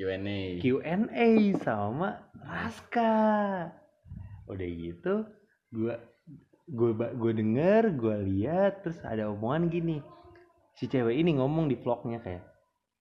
[0.00, 1.28] Q&A Q&A
[1.60, 3.68] sama Raska.
[4.48, 5.28] Udah gitu
[5.68, 5.94] gue
[6.72, 10.00] gue gue denger gue lihat terus ada omongan gini.
[10.72, 12.47] Si cewek ini ngomong di vlognya kayak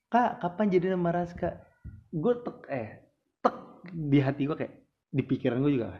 [0.08, 1.50] kak kapan jadi nama Raska
[2.12, 2.90] gue tek eh
[3.44, 3.56] tek
[3.92, 4.74] di hati gue kayak
[5.12, 6.00] di pikiran gue juga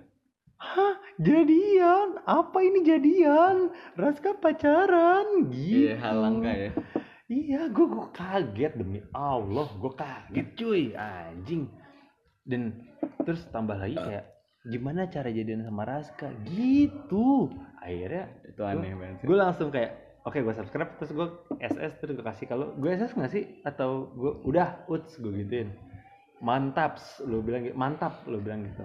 [0.58, 2.22] hah jadian?
[2.24, 3.74] Apa ini jadian?
[3.98, 5.50] Raska pacaran?
[5.50, 5.90] Gitu.
[5.90, 6.72] Iya hal langka ya.
[7.28, 11.68] Iya, gue gue kaget demi Allah, gue kaget cuy, anjing.
[12.48, 12.88] Dan
[13.28, 14.32] terus tambah lagi kayak
[14.64, 17.52] gimana cara jadian sama Raska gitu.
[17.84, 19.26] Akhirnya itu aneh banget sih.
[19.28, 21.28] gue langsung kayak oke gue subscribe terus gue
[21.64, 23.44] SS terus gue kasih kalau gue SS nggak sih?
[23.64, 25.72] Atau gue udah uts gue gituin.
[26.44, 28.84] Mantap lu bilang gitu mantap lu bilang gitu.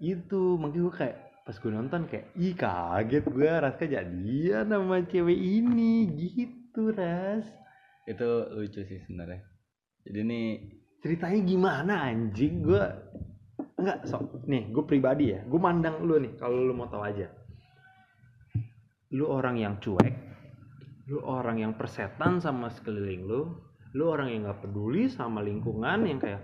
[0.00, 5.36] Itu makanya gue kayak pas gue nonton kayak ih kaget gue Raska jadian sama cewek
[5.36, 7.44] ini gitu ras.
[8.08, 9.44] Itu lucu sih sebenarnya.
[10.08, 10.48] Jadi nih
[11.04, 12.64] ceritanya gimana anjing?
[12.64, 12.80] Gue
[13.84, 17.28] enggak sok nih gue pribadi ya gue mandang lu nih kalau lu mau tahu aja
[19.14, 20.14] lu orang yang cuek
[21.06, 23.54] lu orang yang persetan sama sekeliling lu
[23.94, 26.42] lu orang yang nggak peduli sama lingkungan yang kayak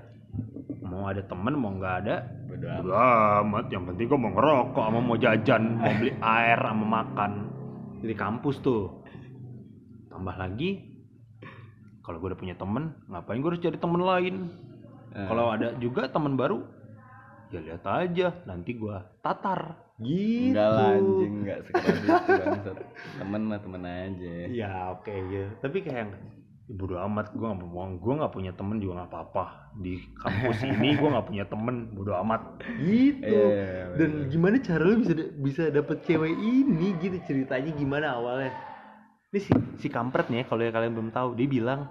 [0.87, 2.23] mau ada temen mau nggak ada.
[2.47, 3.67] Bodo amat.
[3.71, 7.33] yang penting gue mau ngerokok sama mau jajan mau beli air sama makan.
[8.03, 9.03] Di kampus tuh.
[10.11, 10.79] Tambah lagi
[12.07, 14.35] kalau gue udah punya temen ngapain gue harus cari temen lain?
[15.11, 16.63] Eh, kalau ada juga teman baru
[17.51, 20.51] ya lihat aja nanti gua tatar gitu.
[20.51, 22.77] Enggak lah anjing enggak sekedar itu bangsat.
[23.21, 24.35] Temen mah temen aja.
[24.49, 26.13] Ya oke ya tapi kayak yang
[26.71, 29.45] "Ya, bodo amat gua nggak mau gua nggak punya temen juga nggak apa-apa.
[29.83, 29.93] Di
[30.23, 32.41] kampus ini gua nggak punya temen bodo amat.
[32.79, 33.27] Gitu.
[33.27, 38.55] Iya, dan gimana cara lu bisa bisa dapet cewek ini gitu ceritanya gimana awalnya?
[39.31, 41.87] Ini si si kampret nih ya, kalau ya kalian belum tahu dia bilang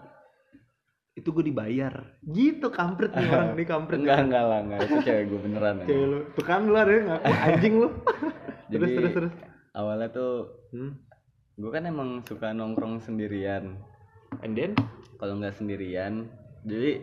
[1.19, 1.93] itu gue dibayar
[2.23, 5.87] gitu kampret nih orang ini kampret enggak enggak lah enggak itu cewek gue beneran Cewek
[5.89, 6.07] anjing.
[6.07, 6.19] lu.
[6.31, 7.87] Tuh kan lu ada ngaku anjing lu.
[8.65, 9.33] terus Jadi- terus terus.
[9.71, 10.33] awalnya tuh
[10.69, 10.93] Hmm.
[11.55, 13.75] gue kan emang suka nongkrong sendirian
[14.39, 14.77] And then
[15.15, 16.29] kalau nggak sendirian
[16.61, 17.01] jadi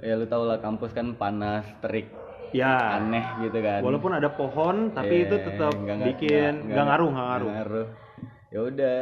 [0.00, 2.10] ya lu tau lah kampus kan panas terik
[2.50, 6.68] ya aneh gitu kan walaupun ada pohon tapi Eh, itu tetap nggak- nggak- bikin nggak-
[6.68, 7.50] nggak ngaruh nggak ngaruh.
[7.54, 7.88] ngaruh
[8.50, 8.98] ya udah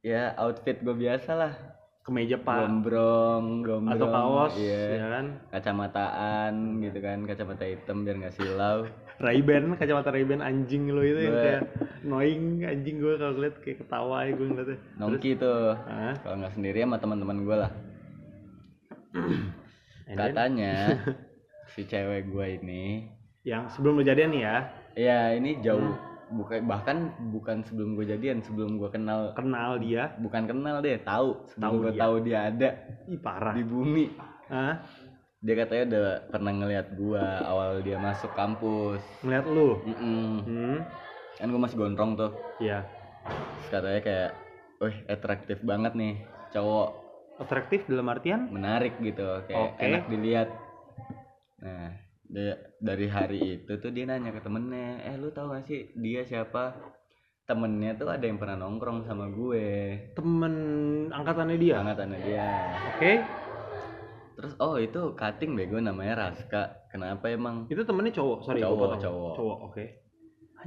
[0.00, 1.52] ya outfit gue biasa lah
[2.00, 3.92] Kemeja pak gombrong gombrong.
[3.92, 4.96] atau kaos iya.
[4.96, 5.26] ya kan.
[5.52, 8.88] kacamataan gitu kan kacamata hitam biar nggak silau.
[9.20, 11.62] Ray-Ban kacamata Ray-Ban anjing lo itu yang kayak
[12.00, 14.78] annoying anjing gue kalau lihat kayak ketawa ya gue ngeliatnya.
[14.96, 15.76] nongki tuh.
[15.76, 16.14] Hah?
[16.24, 17.72] kalau nggak sendiri sama teman-teman gue lah.
[20.20, 20.74] Katanya
[21.76, 22.84] si cewek gue ini
[23.44, 24.56] yang sebelum lo jadian nih ya?
[24.96, 29.34] Ya ini jauh bukan bahkan bukan sebelum gue jadian sebelum gue kenal.
[29.34, 30.14] Kenal dia.
[30.22, 31.42] Bukan kenal deh tahu.
[31.42, 32.68] Tahu sebelum gue tahu dia ada
[33.10, 33.54] ih parah.
[33.54, 34.06] di bumi.
[34.50, 34.74] Hah?
[35.40, 39.00] dia katanya udah pernah ngeliat gua awal dia masuk kampus.
[39.24, 39.80] Ngeliat lu?
[39.88, 40.32] Mm-mm.
[40.44, 40.78] hmm.
[41.40, 42.36] Kan gue masih gondrong tuh.
[42.60, 42.84] Ya
[43.24, 44.30] Terus katanya kayak
[44.84, 46.14] wih atraktif banget nih
[46.52, 46.88] cowok.
[47.40, 48.52] Atraktif dalam artian?
[48.52, 49.80] Menarik gitu kayak Oke.
[49.80, 50.48] enak dilihat.
[51.64, 52.09] Nah
[52.78, 56.78] dari hari itu tuh dia nanya ke temennya eh lu tau gak sih dia siapa?
[57.50, 59.98] Temennya tuh ada yang pernah nongkrong sama gue.
[60.14, 60.54] Temen
[61.10, 61.82] angkatannya dia?
[61.82, 62.46] Angkatannya dia.
[62.94, 63.12] Oke.
[64.38, 66.86] Terus oh itu cutting bego namanya Raska.
[66.94, 67.66] Kenapa emang?
[67.66, 68.38] Itu temennya cowok?
[68.46, 69.32] Sorry Cowok, cowok.
[69.34, 69.84] cowok oke.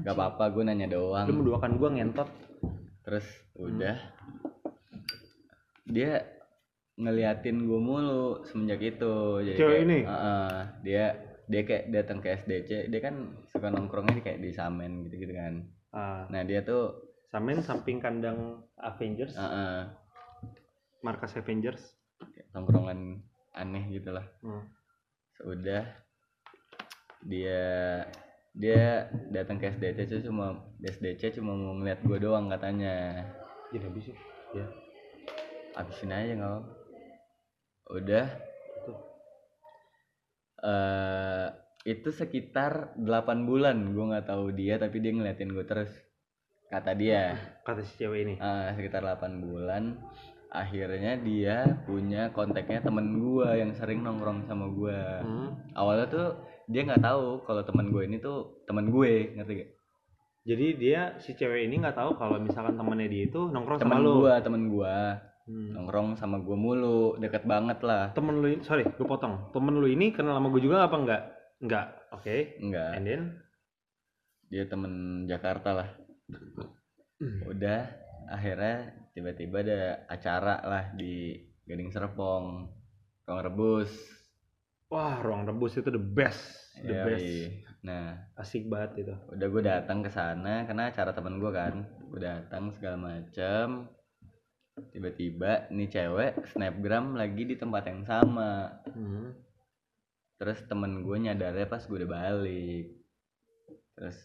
[0.04, 1.26] Gak apa-apa gue nanya doang.
[1.32, 2.30] Lu mendoakan gua ngentot.
[3.08, 3.96] Terus udah.
[5.88, 6.20] Dia
[7.00, 9.40] ngeliatin gue mulu semenjak itu.
[9.42, 10.00] Jadi Cewek kayak, ini?
[10.04, 10.52] "Heeh."
[10.84, 11.06] dia
[11.48, 15.34] dia kayak datang ke SDC dia kan suka nongkrongnya di- kayak di Samen gitu gitu
[15.36, 15.54] kan.
[15.94, 16.26] Ah.
[16.32, 19.36] Nah dia tuh samen samping kandang Avengers.
[19.36, 19.90] Heeh,
[21.04, 21.82] markas Avengers.
[22.22, 23.24] Kayak nongkrongan
[23.54, 24.66] aneh gitu lah hmm.
[25.46, 25.86] udah
[27.22, 27.62] dia
[28.58, 33.26] dia datang ke SDC tuh cuma SDC cuma mau ngeliat gue doang katanya.
[33.70, 34.18] Jadi habis sih.
[34.54, 34.66] Ya
[35.74, 36.62] habisin aja nggak
[37.90, 38.26] udah
[40.64, 41.48] Eh
[41.84, 45.92] itu sekitar 8 bulan gue nggak tahu dia tapi dia ngeliatin gue terus
[46.72, 47.36] kata dia.
[47.68, 48.34] Kata si cewek ini?
[48.40, 50.00] Eh, sekitar 8 bulan
[50.54, 55.74] akhirnya dia punya kontaknya temen gue yang sering nongkrong sama gue hmm.
[55.74, 56.28] awalnya tuh
[56.70, 59.72] dia nggak tahu kalau temen gue ini tuh temen gue ngerti gak
[60.46, 64.06] jadi dia si cewek ini nggak tahu kalau misalkan temannya dia itu nongkrong temen sama
[64.06, 64.14] lu?
[64.22, 64.96] gue temen gue
[65.48, 65.76] hmm.
[65.76, 68.12] nongkrong sama gue mulu deket banget lah.
[68.16, 69.52] Temen lu ini sorry gue potong.
[69.52, 71.22] Temen lu ini kenal sama gue juga apa enggak?
[71.64, 72.36] Enggak oke.
[72.60, 72.92] Enggak.
[72.96, 73.24] And then?
[74.52, 75.90] Dia temen Jakarta lah.
[77.50, 77.90] Udah
[78.30, 82.68] akhirnya tiba-tiba ada acara lah di Gading Serpong.
[83.24, 83.92] Ruang Rebus.
[84.94, 87.06] Wah ruang rebus itu the best the Yoi.
[87.08, 87.26] best.
[87.82, 88.14] Nah.
[88.38, 89.14] Asik banget itu.
[89.34, 91.82] Udah gue datang ke sana karena acara temen gue kan.
[92.14, 93.90] Gue datang segala macam
[94.90, 98.82] tiba-tiba nih cewek snapgram lagi di tempat yang sama.
[98.90, 99.34] Hmm.
[100.34, 102.86] terus temen gue nyadarnya pas gue udah balik.
[103.96, 104.18] Terus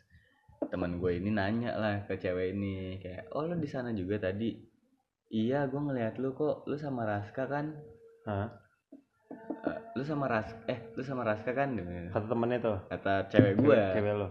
[0.67, 4.57] temen gue ini nanya lah ke cewek ini kayak oh lo di sana juga tadi?
[5.31, 6.67] Iya gue ngeliat lu kok.
[6.67, 7.71] Lu sama Raska kan?
[8.27, 8.51] Hah?
[9.69, 11.77] Eh, lu sama Ras eh lu sama Raska kan?
[12.11, 12.79] Kata temennya tuh?
[12.89, 14.29] Kata cewek gue cewek, lo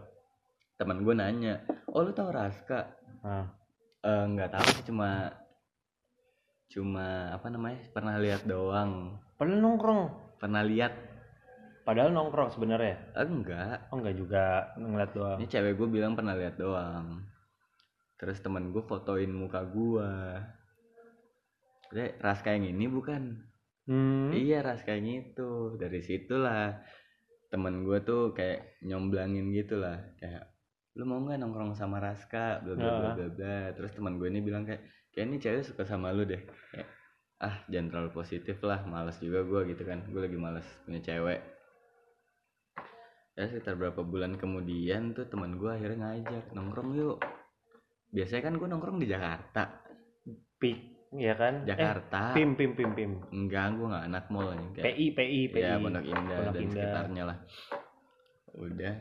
[0.78, 2.80] temen gue nanya oh lu tau Raska?
[3.24, 3.46] Hah.
[4.04, 5.32] Eh, nggak tahu sih cuma
[6.68, 9.16] cuma apa namanya pernah lihat doang.
[9.40, 10.02] Padahal nongkrong?
[10.38, 10.94] Pernah lihat.
[11.88, 13.16] Padahal nongkrong sebenarnya?
[13.16, 13.88] Enggak.
[13.90, 14.44] Oh enggak juga
[14.76, 15.38] ngeliat doang.
[15.40, 17.24] Ini cewek gue bilang pernah lihat doang.
[18.20, 20.10] Terus temen gue fotoin muka gue
[21.88, 23.40] Udah, ras kayak gini bukan?
[23.88, 24.36] Hmm.
[24.36, 25.80] iya ras kayak gitu.
[25.80, 26.76] Dari situlah
[27.48, 30.52] temen gue tuh kayak nyomblangin gitu lah kayak
[31.00, 32.60] lu mau nggak nongkrong sama Raska?
[32.60, 33.16] Bla bla bla Ah.
[33.16, 33.58] bla bla.
[33.72, 34.84] Terus teman gue ini bilang kayak
[35.18, 36.38] kayak ini cewek suka sama lu deh.
[36.46, 36.86] Kayak,
[37.42, 40.06] ah jangan terlalu positif lah males juga gue gitu kan.
[40.14, 41.42] Gue lagi males punya cewek.
[43.34, 47.18] Ya sekitar berapa bulan kemudian tuh teman gue akhirnya ngajak nongkrong yuk.
[48.14, 49.82] Biasanya kan gue nongkrong di Jakarta.
[50.62, 51.66] Pik ya kan?
[51.66, 52.38] Jakarta.
[52.38, 53.12] Eh, pim pim pim pim.
[53.34, 56.62] Enggak gue nggak anak mall nih kayak PI PI PI ya Pondok Indah Pondok dan
[56.62, 56.78] Indah.
[56.78, 57.38] sekitarnya lah.
[58.54, 58.94] Udah.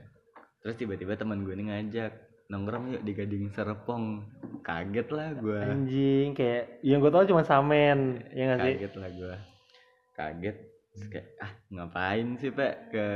[0.64, 4.22] Terus tiba-tiba teman gue ini ngajak nongkrong yuk di Gading Serpong.
[4.62, 8.74] Kaget lah gue anjing kayak yang gue tau cuma samen ya nggak sih?
[8.78, 9.34] Kaget lah gue
[10.16, 10.56] kaget.
[10.96, 13.06] Terus kayak ah ngapain sih pak ke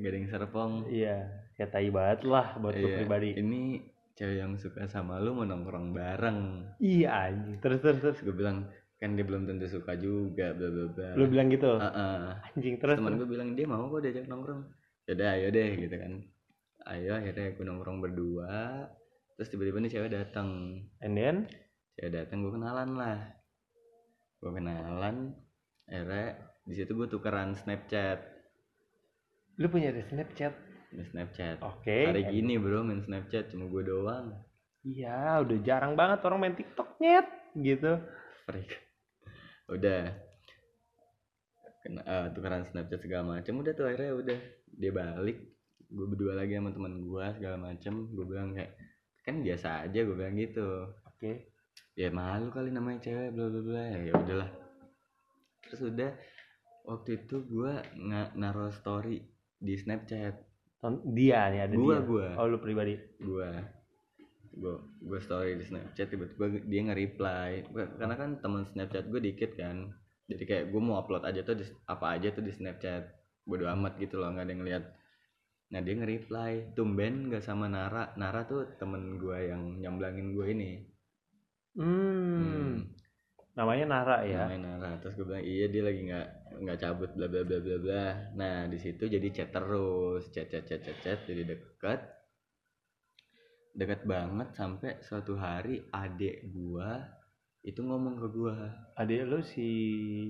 [0.00, 0.88] Gading Serpong?
[0.88, 3.30] Iya kayak tai banget lah buat Iya, pribadi.
[3.38, 3.78] ini
[4.14, 6.40] cewek yang suka sama lu mau nongkrong bareng.
[6.78, 7.58] Iya anjing.
[7.62, 8.18] Terus terus terus.
[8.22, 8.68] Gue bilang
[9.00, 11.08] kan dia belum tentu suka juga bla bla bla.
[11.16, 11.76] Lu bilang gitu?
[11.80, 12.18] Heeh.
[12.52, 13.20] anjing terus teman terus.
[13.24, 14.62] gue bilang dia mau kok diajak nongkrong.
[15.04, 16.12] Yaudah ayo deh gitu kan
[16.84, 18.84] ayo akhirnya gue nongkrong berdua
[19.34, 20.78] terus tiba-tiba nih cewek datang.
[21.02, 21.36] And then?
[21.96, 23.18] Cewek datang gue kenalan lah.
[24.38, 25.34] Gue kenalan
[25.88, 28.20] akhirnya di situ gue tukeran snapchat.
[29.58, 30.52] Lu punya ada snapchat?
[30.92, 31.64] Di snapchat.
[31.64, 32.08] Oke.
[32.10, 34.36] Hari gini bro main snapchat cuma gue doang.
[34.84, 37.26] Iya udah jarang banget orang main tiktok nyet
[37.56, 37.96] gitu.
[38.44, 38.70] Freak.
[39.72, 40.12] Udah.
[41.80, 44.38] Kena eh, tukeran snapchat segala macem udah tuh akhirnya udah.
[44.74, 45.53] Dia balik
[45.90, 48.08] gue berdua lagi sama teman gue segala macem.
[48.12, 48.76] Gue bilang kayak
[49.24, 50.92] kan biasa aja gue bilang gitu.
[51.08, 51.52] Oke.
[51.94, 53.84] Ya malu kali namanya cewek bla bla bla.
[54.02, 54.50] Ya udahlah.
[55.64, 56.10] Terus udah
[56.84, 59.24] waktu itu gue nggak naruh story
[59.56, 60.36] di snapchat.
[61.16, 62.04] Dia nih ada Gua, dia.
[62.04, 62.26] gua.
[62.36, 63.00] oh lu pribadi?
[63.16, 63.48] Gue
[64.54, 67.50] gue gue story di snapchat tiba-tiba dia nge-reply.
[67.72, 69.88] Karena kan teman snapchat gue dikit kan.
[70.28, 73.08] Jadi kayak gue mau upload aja tuh di, apa aja tuh di snapchat.
[73.44, 74.84] Bodo amat gitu loh nggak ada yang ngeliat
[75.74, 78.14] nah dia nge-reply tumben gak sama Nara.
[78.14, 80.72] Nara tuh temen gue yang nyamblangin gue ini.
[81.74, 82.38] Hmm.
[82.38, 82.70] Hmm.
[83.58, 84.46] namanya Nara ya?
[84.46, 84.90] Namanya Nara.
[85.02, 86.28] Terus gue bilang iya dia lagi nggak
[86.62, 88.04] nggak cabut bla bla bla bla bla.
[88.38, 90.30] Nah di situ jadi chat terus.
[90.30, 91.18] Chat chat chat chat chat.
[91.26, 92.00] Jadi deket.
[93.74, 97.02] Deket banget sampai suatu hari adek gua
[97.66, 98.54] itu ngomong ke gua.
[98.94, 99.70] Adik lu si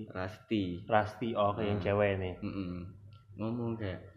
[0.08, 0.88] Rasti.
[0.88, 1.86] Rasti oh kayak yang Hmm.
[1.92, 2.34] cewek nih.
[2.40, 2.72] Mm-mm.
[3.34, 4.13] ngomong kayak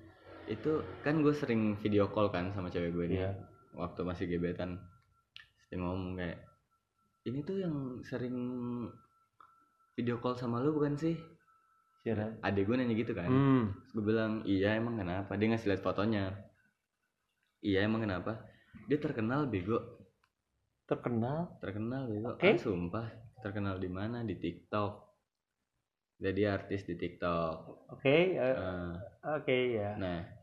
[0.47, 3.17] itu kan gue sering video call kan sama cewek gue ini.
[3.21, 3.31] Iya.
[3.77, 4.81] waktu masih gebetan.
[5.69, 6.39] Dia ngomong kayak
[7.29, 8.37] ini tuh yang sering
[9.93, 11.13] video call sama lu bukan sih?
[12.01, 12.39] Siapa?
[12.39, 13.27] adek gue nanya gitu kan.
[13.27, 13.63] Hmm.
[13.75, 15.35] Terus gue bilang iya emang kenapa?
[15.35, 16.31] Dia ngasih lihat fotonya.
[17.61, 18.47] Iya emang kenapa?
[18.87, 19.77] Dia terkenal bego.
[20.87, 21.59] Terkenal?
[21.59, 22.33] Terkenal bego.
[22.33, 22.47] Oke.
[22.47, 23.07] ah, sumpah
[23.43, 24.23] terkenal di mana?
[24.23, 25.05] Di TikTok.
[26.17, 27.55] Jadi artis di TikTok.
[27.93, 28.93] Oke eh, Eh,
[29.27, 30.36] oke ya nah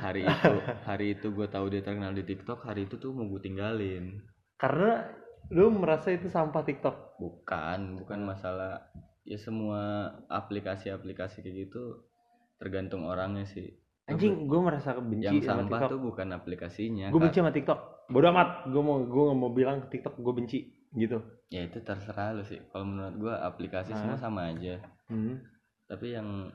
[0.00, 0.54] hari itu
[0.86, 4.22] hari itu gue tahu dia terkenal di TikTok hari itu tuh mau gue tinggalin.
[4.58, 5.06] Karena
[5.54, 7.20] lu merasa itu sampah TikTok?
[7.20, 8.90] Bukan bukan masalah.
[9.28, 12.08] Ya semua aplikasi-aplikasi kayak gitu
[12.56, 13.76] tergantung orangnya sih.
[14.08, 15.90] Anjing gue merasa benci yang sama sampah TikTok.
[15.92, 18.08] tuh bukan aplikasinya gue benci sama TikTok.
[18.08, 20.58] Bodoh amat gue mau gue nggak mau bilang ke TikTok gue benci
[20.96, 21.20] gitu.
[21.52, 22.60] Ya itu terserah lu sih.
[22.72, 24.00] Kalau menurut gua aplikasi Hah?
[24.00, 24.80] semua sama aja.
[25.08, 25.40] Hmm.
[25.88, 26.52] tapi yang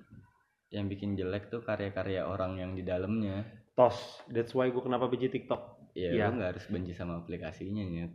[0.74, 5.30] yang bikin jelek tuh karya-karya orang yang di dalamnya tos that's why gue kenapa benci
[5.30, 6.26] TikTok ya Iya.
[6.28, 8.09] lu nggak harus benci sama aplikasinya ya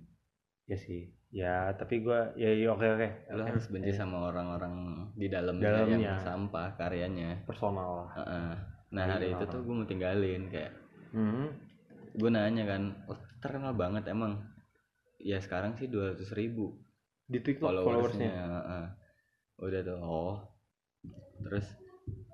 [0.66, 3.50] ya sih ya tapi gue ya ya, oke oke lu Oke.
[3.54, 4.74] harus benci Eh, sama orang-orang
[5.14, 5.98] di dalamnya, Dalamnya.
[6.02, 8.50] yang sampah karyanya personal lah Heeh.
[8.90, 9.52] nah Iya, hari itu orang.
[9.52, 10.72] tuh gue mau tinggalin kayak
[11.14, 11.46] hmm.
[12.16, 14.42] gue nanya kan oh terkenal banget emang
[15.16, 16.74] ya sekarang sih 200 ribu
[17.24, 18.86] di TikTok followersnya followersnya heeh.
[19.58, 20.36] udah tuh oh
[21.44, 21.66] terus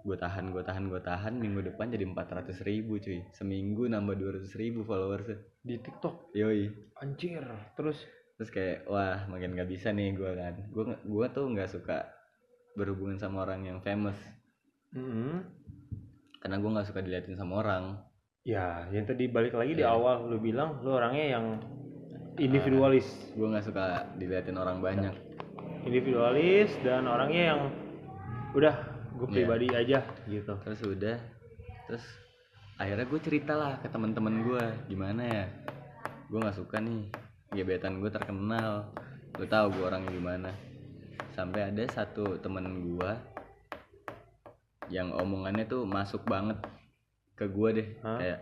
[0.05, 3.25] gue tahan gue tahan gue tahan minggu depan jadi 400 ribu cuy.
[3.33, 6.37] Seminggu nambah 200 ribu followersnya di TikTok?
[6.37, 6.69] Yoi.
[7.01, 7.41] Anjir
[7.73, 7.97] terus?
[8.37, 10.55] Terus kayak wah makin nggak bisa nih gue kan.
[10.69, 12.05] Gue gue tuh nggak suka
[12.77, 14.17] berhubungan sama orang yang famous.
[14.95, 15.43] Hmm.
[16.39, 17.99] karena gue nggak suka diliatin sama orang.
[18.45, 19.97] Ya yang tadi balik lagi di Iya.
[19.97, 21.47] awal lu bilang lu orangnya yang
[22.37, 23.09] individualis.
[23.33, 25.17] gue nggak suka diliatin orang banyak.
[25.89, 27.61] Individualis dan orangnya yang
[28.55, 28.94] udah
[29.25, 29.37] gue Iya.
[29.41, 29.99] pribadi aja
[30.29, 30.53] gitu.
[30.61, 31.17] Terus udah
[31.89, 32.05] terus
[32.77, 35.47] akhirnya gue cerita lah ke teman-teman gue gimana ya?
[36.29, 37.09] Gue nggak suka nih
[37.51, 38.93] gebetan gue terkenal.
[39.35, 40.51] Lu tahu gue orangnya gimana
[41.35, 42.63] sampai ada satu temen
[42.95, 43.11] gue
[44.87, 46.61] yang omongannya tuh masuk banget
[47.35, 48.19] ke gue deh Hah?
[48.21, 48.41] kayak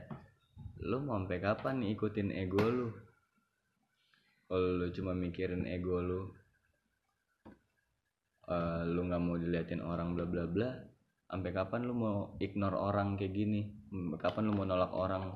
[0.82, 2.88] lu mau sampai kapan nih ikutin ego lu?
[4.44, 6.20] Kalau lu cuma mikirin ego lu
[8.48, 10.70] eh, lu nggak mau diliatin orang bla bla bla
[11.32, 13.64] sampai kapan lu mau ignore orang kayak gini?
[13.88, 15.32] Hmm, kapan lu mau nolak orang?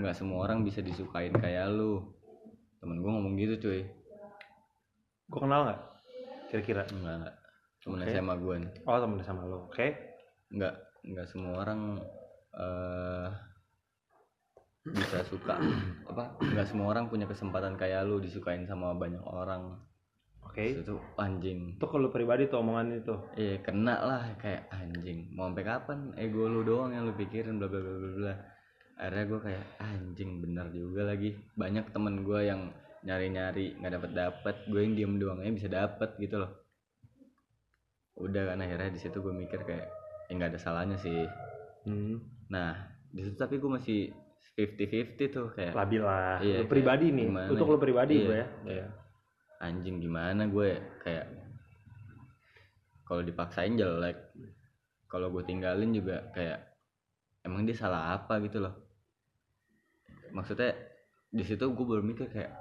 [0.00, 2.00] Nggak semua orang bisa disukain kayak lu.
[2.80, 3.84] Temen gue ngomong gitu cuy.
[5.28, 5.80] Gue kenal nggak?
[6.48, 6.82] Kira-kira?
[6.88, 7.36] Enggak enggak
[7.82, 8.10] temen Oke.
[8.16, 8.72] SMA gue nih.
[8.88, 9.86] Oh temen sama lo oke.
[10.48, 10.74] Nggak
[11.12, 11.80] nggak semua orang
[12.56, 13.28] eh
[14.88, 15.60] bisa suka.
[16.08, 16.40] Apa?
[16.40, 19.76] Nggak semua orang punya kesempatan kayak lu disukain sama banyak orang
[20.46, 20.62] oke.
[20.62, 21.76] Itu tuh anjing.
[21.76, 26.46] Itu kalau pribadi tuh omongan itu iya kena lah kayak anjing mau sampai kapan ego
[26.46, 27.56] lu doang yang lu pikirin?
[27.58, 28.34] Bla bla bla bla bla.
[29.02, 31.34] Akhirnya gue kayak anjing bener juga lagi.
[31.56, 32.70] Banyak temen gue yang
[33.02, 36.52] nyari nyari nggak dapet dapet gue yang diem doang aja bisa dapet gitu loh.
[38.14, 39.88] Udah kan akhirnya di situ gue mikir kayak
[40.28, 41.26] ya nggak ada salahnya sih.
[41.82, 42.22] Hmm.
[42.52, 42.76] Nah,
[43.10, 44.14] di situ tapi gue masih
[44.54, 46.38] 50-50 tuh kayak labil lah.
[46.38, 47.26] Iya, Lu pribadi nih.
[47.50, 47.72] untuk ya?
[47.72, 48.48] lo pribadi Iya, gue ya.
[48.68, 48.86] Iya.
[49.62, 51.26] Anjing gimana gue kayak
[53.06, 54.34] kalau dipaksain jelek.
[55.06, 56.60] Kalau gue tinggalin juga kayak
[57.44, 58.74] emang dia salah apa gitu loh.
[60.32, 60.72] Maksudnya
[61.30, 62.52] di situ gue baru mikir kayak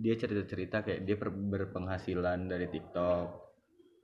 [0.00, 3.50] dia cerita-cerita kayak dia berpenghasilan dari TikTok,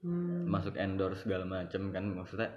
[0.07, 0.47] Hmm.
[0.47, 2.53] masuk endorse segala macem kan maksudnya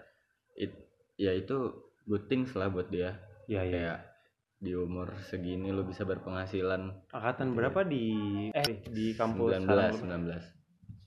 [0.54, 0.70] it,
[1.18, 1.72] ya itu
[2.06, 3.18] good things lah buat dia
[3.50, 3.66] iya.
[3.66, 3.98] kayak
[4.60, 6.92] di umur segini lu bisa berpenghasilan.
[7.16, 8.12] Angkatan berapa di
[8.52, 10.36] eh di kampus 19 sekarang 19 lu?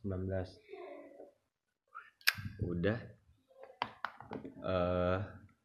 [0.08, 2.64] 19.
[2.64, 2.96] udah.
[4.62, 5.18] Eh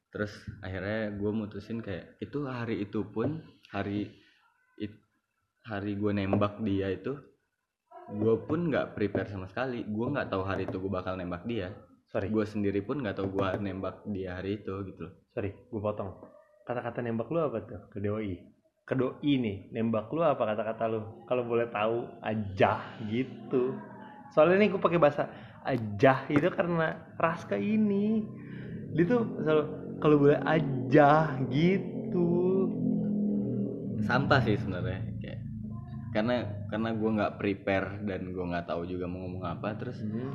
[0.08, 3.40] terus akhirnya gue mutusin kayak itu hari itu pun
[3.72, 4.12] hari
[4.80, 5.04] it-
[5.64, 7.16] hari gue nembak dia itu
[8.08, 9.88] gue pun nggak prepare sama sekali.
[9.88, 11.72] Gue nggak tahu hari itu gue bakal nembak dia.
[12.08, 15.14] Sorry, gue sendiri pun nggak tahu gue nembak dia hari itu gitu loh.
[15.36, 16.16] Sorry, gue potong.
[16.68, 17.88] Kata-kata nembak lu apa tuh?
[17.88, 18.36] Ke doi.
[18.84, 21.24] Ke doi nih, nembak lu apa kata-kata lu?
[21.24, 23.72] Kalau boleh tahu aja gitu.
[24.36, 25.32] Soalnya nih gue pakai bahasa
[25.64, 28.28] aja itu karena Raska ini.
[28.92, 29.64] Dia tuh selalu
[30.04, 32.28] kalau boleh aja gitu.
[33.98, 35.40] sampah sih sebenarnya kayak
[36.16, 36.36] karena
[36.72, 40.32] karena gue nggak prepare dan gue nggak tahu juga mau ngomong apa terus Hmm.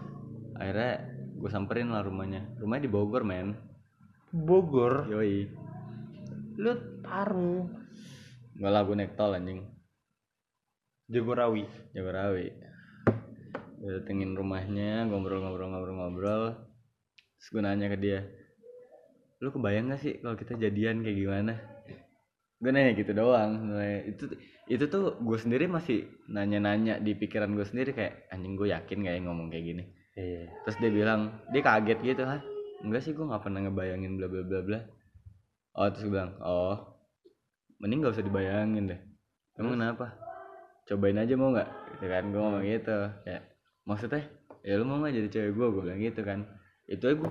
[0.58, 1.08] akhirnya
[1.38, 3.56] gue samperin lah rumahnya rumahnya di Bogor men
[4.34, 5.48] Bogor, yoi
[6.58, 7.68] lu Parung,
[8.56, 9.64] nggak lah gue naik tol anjing.
[11.12, 11.64] Jagorawi.
[11.92, 12.48] Jagorawi.
[13.82, 16.70] Gue datengin rumahnya ngobrol-ngobrol-ngobrol-ngobrol
[17.42, 18.22] terus gue nanya ke dia
[19.42, 21.58] lu kebayang gak sih kalau kita jadian kayak gimana?
[22.62, 23.74] Gue nanya gitu doang.
[24.06, 24.30] Itu
[24.70, 29.14] itu tuh gue sendiri masih nanya-nanya di pikiran gue sendiri kayak anjing gue yakin gak
[29.18, 29.84] ya ngomong kayak gini?
[30.12, 30.44] Iya.
[30.68, 32.36] terus dia bilang dia kaget gitu ha
[32.84, 34.78] enggak sih gue nggak pernah ngebayangin bla bla bla bla
[35.76, 36.76] oh terus gue bilang oh
[37.82, 39.00] mending gak usah dibayangin deh.
[39.58, 40.06] Emang kenapa?
[40.86, 41.70] Cobain aja mau nggak?
[41.98, 42.98] Gitu kan gue ngomong gitu.
[43.26, 43.38] Ya
[43.82, 44.22] maksudnya
[44.62, 46.40] ya lu mau nggak jadi cewek gue gue bilang gitu kan.
[46.86, 47.30] Itu gue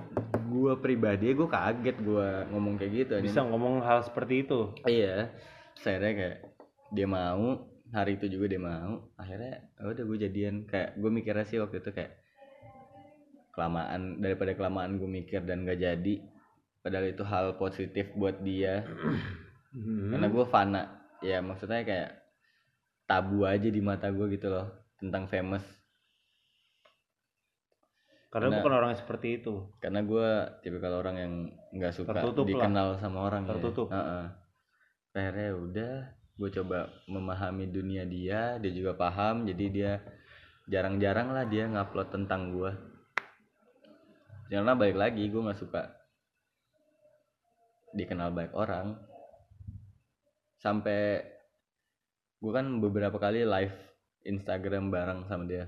[0.52, 3.12] gue pribadi gue kaget gue ngomong kayak gitu.
[3.24, 4.76] Bisa ngomong hal seperti itu.
[4.84, 5.32] iya.
[5.80, 6.52] Saya kayak
[6.92, 9.08] dia mau hari itu juga dia mau.
[9.16, 10.68] Akhirnya ya udah gue jadian.
[10.68, 12.12] Kayak gue mikirnya sih waktu itu kayak
[13.52, 16.14] kelamaan daripada kelamaan gue mikir dan gak jadi
[16.82, 18.82] padahal itu hal positif buat dia
[19.70, 20.12] Hmm.
[20.12, 20.82] karena gue fana
[21.18, 22.10] ya maksudnya kayak
[23.02, 25.64] tabu aja di mata gue gitu loh tentang famous
[28.28, 29.68] Karena Karena- bukan orang seperti itu.
[29.78, 30.28] karena gue
[30.60, 31.32] tipikal orang yang
[31.70, 32.64] nggak suka Tertutup lah.
[32.64, 33.88] dikenal sama orang Tertutup.
[33.88, 33.94] ya.
[33.94, 34.24] Heeh.
[35.12, 35.94] akhirnya udah
[36.34, 39.92] gue coba memahami dunia dia dia juga paham jadi dia
[40.64, 42.72] jarang-jarang lah dia ngupload tentang gue
[44.48, 45.92] karena balik lagi gue nggak suka
[47.92, 48.96] dikenal baik orang.
[50.58, 51.22] Sampai
[52.42, 53.76] gue kan beberapa kali live
[54.26, 55.66] Instagram bareng sama dia.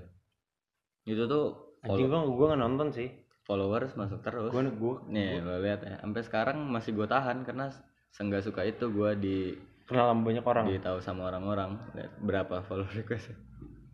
[1.05, 3.09] Itu tuh Anjing gua gua nggak nonton sih.
[3.45, 4.49] followers masuk terus.
[4.49, 6.01] Gua gua nih lo lihat ya.
[6.01, 7.69] Sampai sekarang masih gue tahan karena
[8.09, 9.37] seenggak suka itu gue di
[9.85, 10.65] kenal sama banyak orang.
[10.65, 11.77] ditahu sama orang-orang.
[12.25, 13.37] Berapa follow request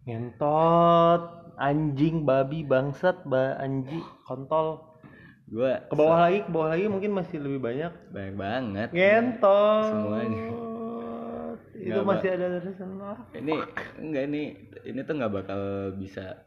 [0.08, 1.22] Ngentot,
[1.60, 4.91] anjing, babi, bangsat, ba anji, kontol.
[5.52, 7.92] Gue Ke bawah lagi, ke bawah lagi mungkin masih lebih banyak.
[8.08, 9.84] banyak banget Ngentot.
[9.86, 10.44] Semuanya.
[11.74, 13.12] Itu Nggak, masih ada dari sana.
[13.34, 13.56] ini
[13.98, 14.42] enggak ini
[14.86, 15.62] ini tuh nggak bakal
[15.94, 16.40] bisa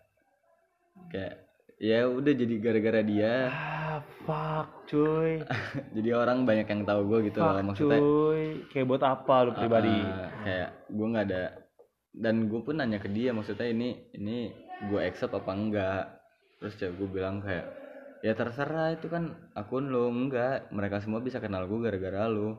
[1.10, 1.42] kayak
[1.76, 5.42] ya udah jadi gara-gara dia Ah, fuck, cuy.
[5.96, 8.42] jadi orang banyak yang tahu gue gitu loh Fuck, maksudnya cuy.
[8.70, 9.90] Kayak buat apa lu pribadi?
[9.92, 11.42] Ah, kayak gue nggak ada
[12.14, 14.54] dan gue pun nanya ke dia maksudnya ini ini
[14.86, 16.02] gue accept apa enggak
[16.56, 17.66] terus cewek gue bilang kayak
[18.24, 20.72] ya terserah itu kan akun lu enggak.
[20.72, 22.56] Mereka semua bisa kenal gue gara-gara lu.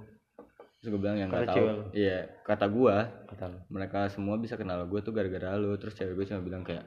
[0.78, 1.58] Terus gue bilang yang nggak Kata tahu.
[1.58, 2.96] Cewek iya kata gua
[3.26, 5.74] kata mereka semua bisa kenal gue tuh gara-gara lu.
[5.82, 6.86] Terus cewek gue cuma bilang kayak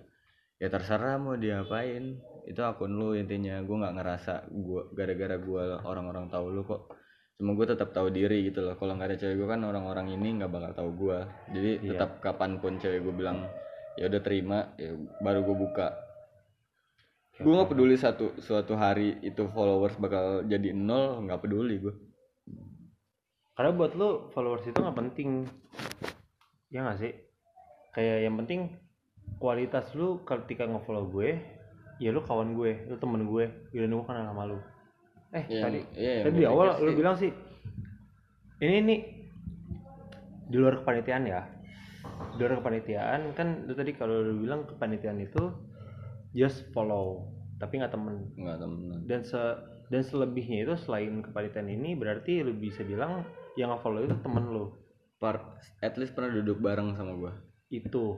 [0.63, 2.23] ya terserah mau diapain.
[2.47, 3.59] Itu akun lu intinya.
[3.67, 6.95] Gue nggak ngerasa gua gara-gara gua orang-orang tahu lu kok.
[7.35, 8.79] Cuma gue tetap tahu diri gitu loh.
[8.79, 11.27] Kalau nggak ada cewek gue kan orang-orang ini nggak bakal tahu gua.
[11.51, 11.99] Jadi Iya.
[11.99, 13.43] tetap kapan pun cewek gue bilang
[13.99, 15.91] ya udah terima ya baru gue buka
[17.39, 21.95] gue nggak peduli satu suatu hari itu followers bakal jadi nol nggak peduli gue
[23.55, 25.43] karena buat lu followers itu nggak penting.
[26.71, 27.11] Ya nggak sih?
[27.91, 28.61] Kayak yang penting
[29.43, 31.43] kualitas lu ketika nge-follow gue
[31.99, 34.63] ya lu kawan gue lu temen gue dan gue kenal sama lu.
[35.35, 37.31] Eh Yang- tadi iya, yang tadi di awal lu sih- bilang sih
[38.63, 39.01] ini nih
[40.47, 41.43] di luar kepanitiaan ya.
[42.31, 45.43] Di luar kepanitiaan kan lu tadi kalau lu bilang kepanitiaan itu
[46.33, 48.31] just follow tapi nggak temen.
[48.39, 49.01] Nggak temenan.
[49.05, 49.41] Dan se
[49.89, 53.25] dan selebihnya itu selain kepanitiaan ini berarti lu bisa bilang
[53.57, 54.71] yang nge-follow itu temen lu.
[55.19, 57.33] Par- at least pernah duduk bareng sama gue
[57.69, 58.15] itu.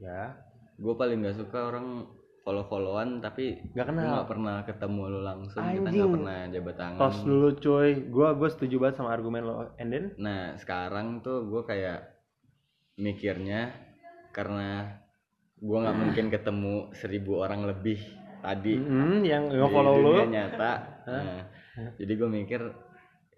[0.00, 0.38] Ya.
[0.78, 2.06] Gue paling nggak suka orang
[2.40, 4.08] follow followan tapi Nggak kenal.
[4.08, 5.60] nggak pernah ketemu lu langsung.
[5.60, 5.92] Kita Anjing.
[6.00, 9.90] nggak pernah jabat tangan tos dulu coy gua gua setuju banget sama argumen lo and
[9.92, 10.04] then?
[10.16, 12.08] Nah sekarang tuh gue kayak
[12.96, 13.68] mikirnya
[14.32, 14.96] karena
[15.58, 17.98] gue nggak mungkin ketemu seribu orang lebih
[18.38, 20.14] tadi mm, yang di nge-follow lu.
[20.30, 20.72] nyata.
[21.08, 21.42] Nah,
[21.98, 22.60] jadi gue mikir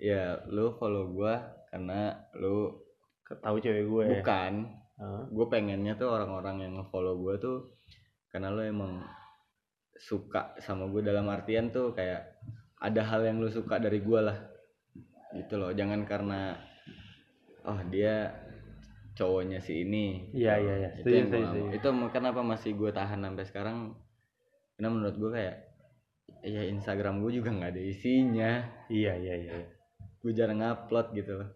[0.01, 1.35] ya lu follow gue
[1.73, 2.77] karena lu
[3.25, 4.55] tahu cewek gue bukan.
[5.01, 5.25] Hah?
[5.33, 7.59] gue pengennya tuh orang-orang yang nge-follow gue tuh
[8.29, 9.01] karena lo emang
[9.97, 12.37] suka sama gue dalam artian tuh kayak
[12.81, 14.37] ada hal yang lo suka dari gue lah.
[15.33, 16.53] Gitu loh jangan karena
[17.65, 18.29] oh dia
[19.21, 20.91] cowoknya si ini Iya, iya, iya.
[20.97, 21.77] itu yang setuju, nggak mau.
[21.77, 23.77] itu kenapa masih gue tahan sampai sekarang
[24.75, 25.57] karena menurut gue kayak
[26.41, 28.51] ya Instagram gue juga nggak ada isinya
[28.89, 29.53] iya iya iya
[30.21, 31.51] gue jarang ngupload gitu loh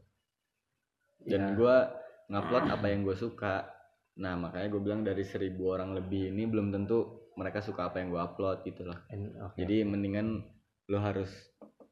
[1.25, 1.57] dan Ya.
[1.57, 1.77] gue
[2.29, 3.65] ngupload apa yang gue suka
[4.15, 8.13] nah makanya gue bilang dari seribu orang lebih ini belum tentu mereka suka apa yang
[8.13, 9.57] gue upload gitu loh And- oke.
[9.57, 10.45] jadi mendingan
[10.87, 11.33] lo harus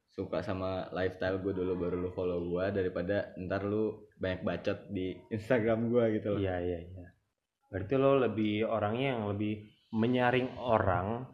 [0.07, 5.19] suka sama lifestyle gue dulu baru lo follow gue daripada ntar lu banyak bacot di
[5.29, 6.39] Instagram gue gitu loh.
[6.39, 7.07] Iya iya iya.
[7.67, 11.27] Berarti lo lebih orangnya yang lebih menyaring orang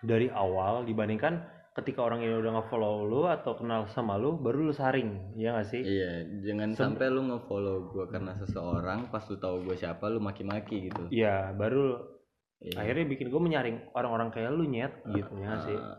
[0.00, 1.40] dari awal dibandingkan
[1.74, 5.66] ketika orang ini udah nge-follow lu atau kenal sama lu baru lu saring ya nggak
[5.66, 5.82] sih?
[5.82, 6.12] Iya
[6.44, 10.86] jangan Sem- sampai lu nge-follow gue karena seseorang pas lu tahu gue siapa lu maki-maki
[10.86, 11.08] gitu.
[11.08, 12.12] Iya baru
[12.60, 12.80] Iya.
[12.80, 15.76] akhirnya bikin gue menyaring orang-orang kayak lu nyet gitu ya nggak sih?
[15.76, 15.98] Ah,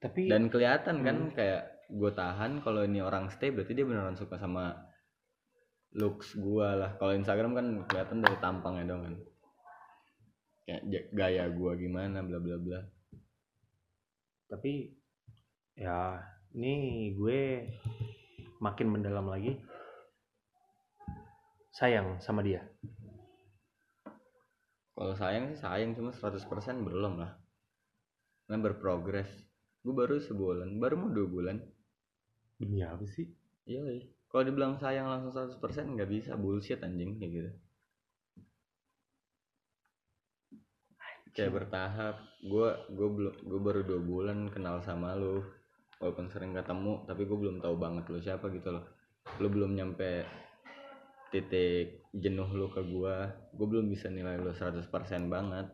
[0.00, 1.32] tapi dan kelihatan kan Hmm.
[1.36, 4.90] kayak gue tahan kalau ini orang stay berarti dia beneran suka sama
[5.94, 6.90] looks gua lah.
[6.98, 9.14] Kalau Instagram kan kelihatan dari tampangnya dong kan.
[10.66, 12.80] Kayak gaya gua gimana bla bla bla.
[14.50, 14.90] Tapi
[15.78, 16.18] ya
[16.54, 17.66] ini gue
[18.58, 19.58] makin mendalam lagi.
[21.74, 22.66] Sayang sama dia.
[24.94, 26.44] Kalau sayang sih sayang cuma 100%
[26.82, 27.38] belum lah.
[28.50, 29.30] Kan berprogres.
[29.80, 31.56] Gue baru sebulan baru mau dua bulan
[32.60, 33.26] demi apa sih?
[33.64, 35.58] Iya kalau dibilang sayang langsung 100%
[35.98, 36.38] nggak bisa.
[36.38, 37.50] Bullshit anjing kayak gitu.
[41.34, 42.16] Kayak bertahap.
[42.38, 45.42] Gue gue belum gue baru dua bulan kenal sama lu.
[45.98, 48.86] Walaupun sering ketemu tapi gue belum tahu banget lu siapa gitu loh.
[49.42, 50.22] Lu belum nyampe
[51.34, 53.16] titik jenuh lu ke gue
[53.54, 54.86] gue belum bisa nilai lu 100%
[55.26, 55.66] banget.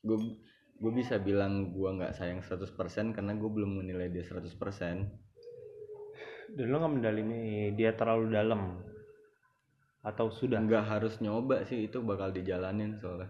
[0.00, 0.40] Gue
[0.80, 4.48] gue bisa bilang gue nggak sayang 100% karena gue belum menilai dia 100%
[6.56, 8.82] dan lo nggak mendalimi dia terlalu dalam?
[10.00, 10.58] Atau sudah?
[10.64, 13.28] Nggak harus nyoba sih itu bakal dijalanin soalnya.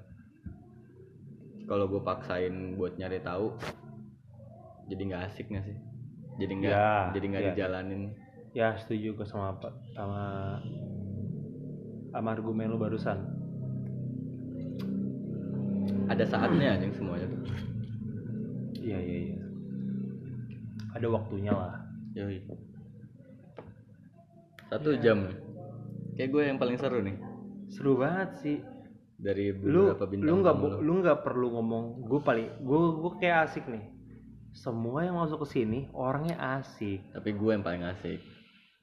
[1.67, 3.55] Kalau gue paksain buat nyari tahu
[4.91, 5.77] jadi nggak asik nggak sih?
[6.43, 7.49] Jadi nggak Ya, jadi nggak ya.
[7.55, 8.03] dijalanin.
[8.51, 10.23] Ya setuju gue sama apa sama
[12.11, 13.19] sama argumen lo barusan.
[16.11, 17.39] Ada saatnya anjing semuanya tuh.
[18.83, 19.39] Iya iya iya.
[20.99, 21.79] Ada waktunya lah.
[22.19, 22.43] Yoi.
[24.71, 25.27] Satu jam.
[25.27, 25.51] Nih
[26.21, 27.17] kayak gue yang paling seru nih.
[27.73, 28.59] Seru banget sih.
[29.21, 30.93] Dari lu beberapa bintang lu nggak lu.
[31.01, 31.85] nggak perlu ngomong.
[32.05, 33.85] Gue paling gue gue kayak asik nih.
[34.53, 37.01] Semua yang masuk ke sini orangnya asik.
[37.17, 38.21] Tapi gue yang paling asik.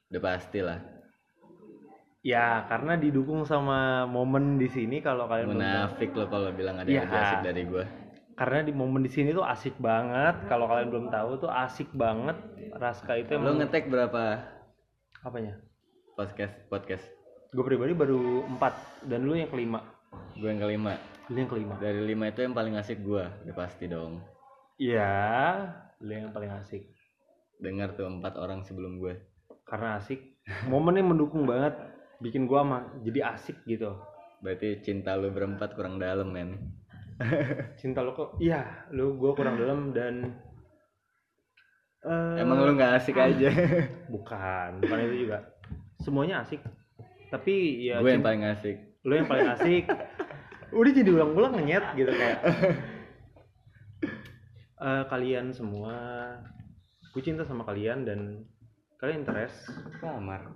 [0.09, 0.81] Udah pasti lah.
[2.25, 7.05] Ya karena didukung sama momen di sini kalau kalian munafik lo kalau bilang ada Ya.
[7.05, 7.85] yang lebih asik dari gue.
[8.37, 10.45] Karena di momen di sini tuh asik banget.
[10.49, 12.37] Kalau kalian belum tahu tuh asik banget.
[12.77, 14.41] Raska itu lo emang ngetek berapa?
[15.21, 15.66] Apanya
[16.17, 17.05] podcast podcast.
[17.53, 19.85] Gue pribadi baru empat dan lu yang kelima.
[20.33, 20.97] Gue yang kelima.
[21.29, 21.77] Lu yang kelima.
[21.77, 24.25] Dari lima itu yang paling asik gua ya pasti dong.
[24.81, 25.13] Iya
[26.01, 26.89] lu yang paling asik.
[27.61, 29.13] Dengar tuh empat orang sebelum gue
[29.69, 30.41] karena asik.
[30.65, 31.77] Momennya mendukung banget
[32.17, 33.93] bikin gua mah jadi asik gitu.
[34.41, 36.57] Berarti cinta lu berempat kurang dalam men.
[37.79, 40.33] Cinta lu kok iya lu gua kurang dalam dan
[42.01, 43.53] eh, emang lu nggak asik aja.
[44.13, 45.56] Bukan bukan itu juga
[46.01, 46.61] semuanya asik.
[47.29, 48.77] Tapi ya gue yang paling asik.
[49.03, 49.83] Lu yang paling asik.
[50.79, 52.39] Udah jadi ulang-ulang ngenyet gitu kayak.
[54.77, 55.97] Eh, kalian semua
[57.09, 58.45] gue cinta sama kalian dan
[59.01, 59.73] kalian interest.
[59.97, 60.53] Kamar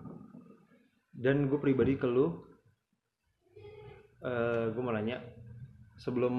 [1.16, 2.42] dan gue pribadi ke lu.
[4.22, 5.20] Eh gue mau nanya
[6.00, 6.34] sebelum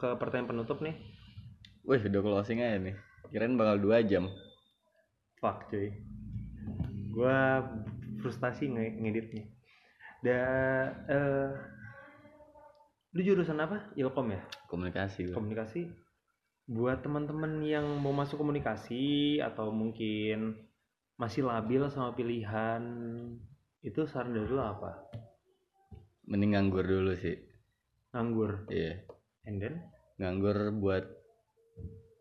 [0.00, 0.96] ke pertanyaan penutup nih.
[1.86, 2.96] Wih udah closing aja nih.
[3.30, 4.26] Kirain bakal dua jam.
[5.38, 5.92] Fuck cuy.
[7.12, 7.38] Gue
[8.20, 9.44] frustasi nge ngeditnya.
[10.20, 11.50] Dan eh
[13.16, 13.92] lu jurusan apa?
[13.96, 14.40] Ilkom ya?
[14.68, 15.34] Komunikasi gua.
[15.40, 15.88] komunikasi.
[16.66, 20.66] Buat teman-teman yang mau masuk komunikasi atau mungkin
[21.16, 22.82] masih labil sama pilihan
[23.80, 25.08] itu saran dari lu apa?
[26.26, 27.38] Mending nganggur dulu sih.
[28.10, 28.66] Nganggur?
[28.68, 29.06] Iya.
[29.46, 29.74] And then?
[30.18, 31.06] Nganggur buat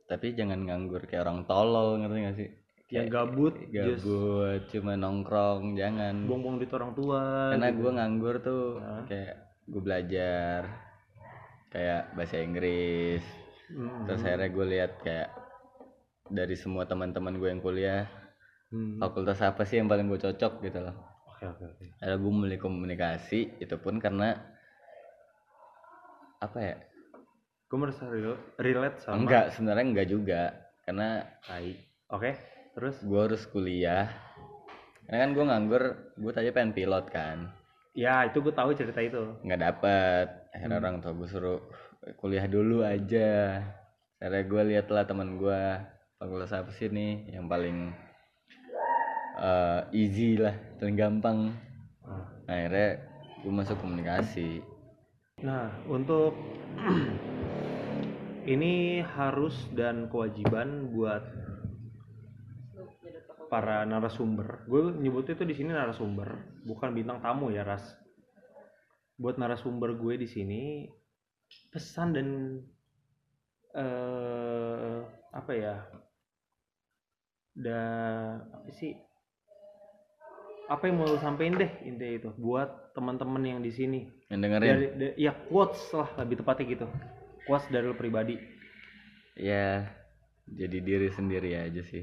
[0.05, 2.49] tapi jangan nganggur kayak orang tolol ngerti gak sih
[2.93, 7.21] yang Kayak gabut just gabut cuma nongkrong jangan buang-buang duit orang tua
[7.51, 7.77] karena gitu.
[7.81, 9.03] gue nganggur tuh Hah?
[9.09, 10.59] kayak gue belajar
[11.69, 13.25] kayak bahasa Inggris
[13.65, 14.05] Hmm.
[14.05, 15.29] terus akhirnya gue lihat kayak
[16.29, 18.05] dari semua teman-teman gue yang kuliah
[18.69, 19.01] Hmm.
[19.01, 20.93] fakultas apa sih yang paling gue cocok gitu loh
[21.25, 24.37] oke oke oke akhirnya gue memilih komunikasi itu pun karena
[26.37, 26.75] apa ya
[27.65, 30.41] gue merasa rel- relate sama enggak sebenarnya enggak juga
[30.85, 31.73] karena tai
[32.13, 32.31] oke
[32.75, 32.99] terus?
[33.01, 34.11] Gue harus kuliah.
[35.07, 35.83] Karena kan gue nganggur
[36.19, 37.49] gue tadi pengen pilot kan.
[37.95, 39.39] Ya itu gue tahu cerita itu.
[39.47, 40.27] Nggak dapet.
[40.51, 41.59] Akhirnya orang tua gue suruh
[42.19, 43.63] kuliah dulu aja.
[44.19, 45.61] Akhirnya gue liat lah teman gue
[46.19, 47.31] fakultas apa sih nih?
[47.31, 47.77] Yang paling
[49.39, 51.55] eh, easy lah paling gampang.
[52.03, 52.27] Ah.
[52.45, 52.89] Nah, akhirnya
[53.39, 54.59] gue masuk komunikasi.
[55.45, 56.35] Nah, untuk
[58.53, 61.44] ini harus dan kewajiban buat
[63.51, 64.65] para narasumber.
[64.69, 66.29] Gue nyebutnya itu di sini narasumber,
[66.65, 67.83] bukan bintang tamu ya, Ras.
[69.15, 70.61] Buat narasumber gue di sini
[71.71, 72.27] pesan dan
[73.75, 74.99] eh
[75.31, 75.75] apa ya?
[77.55, 78.91] Dan apa sih?
[80.65, 84.69] Apa yang mau lu sampein deh intinya itu buat teman-teman yang di sini yang dengerin
[84.71, 86.87] dari, da- ya quotes lah lebih tepatnya gitu
[87.45, 88.33] quotes dari lo pribadi
[89.37, 89.85] ya
[90.49, 92.01] jadi diri sendiri aja sih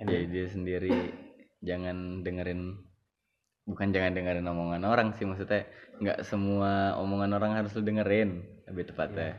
[0.00, 0.96] jadi diri sendiri
[1.60, 2.80] jangan dengerin
[3.68, 5.68] bukan jangan dengerin omongan orang sih maksudnya
[6.00, 8.40] nggak semua omongan orang harus lu dengerin
[8.72, 9.36] lebih tepatnya.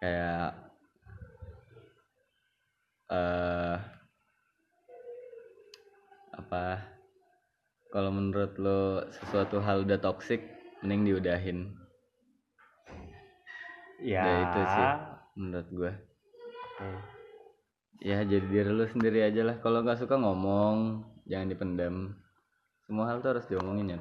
[0.00, 0.48] Kayak
[3.10, 3.78] eh
[6.36, 6.64] apa
[7.90, 10.44] kalau menurut lo sesuatu hal udah toksik
[10.84, 11.58] mending diudahin.
[14.00, 14.88] Ya, ya itu sih
[15.36, 15.92] menurut gua.
[16.80, 17.09] Oke.
[18.00, 19.56] Ya jadi diri lu sendiri aja lah.
[19.60, 21.04] Kalau nggak suka ngomong.
[21.30, 22.16] Jangan dipendam.
[22.88, 24.00] Semua hal tuh harus diomongin ya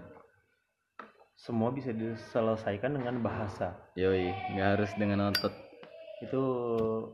[1.40, 3.72] semua bisa diselesaikan dengan bahasa.
[3.96, 5.56] Yoi nggak harus dengan otot.
[6.20, 6.44] Itu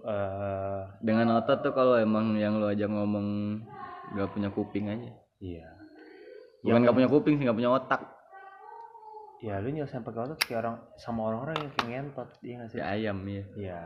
[0.01, 3.61] eh dengan otot tuh kalau emang yang lu ajak ngomong
[4.17, 5.13] nggak punya kuping aja.
[5.37, 5.69] Iya.
[6.65, 8.01] Bukan nggak punya kuping sih nggak punya otak.
[9.45, 12.77] Ya lu nyelesain pakai otot kayak orang sama orang-orang yang kayak ngentot iya nggak sih?
[12.77, 13.79] Si ayam ya iya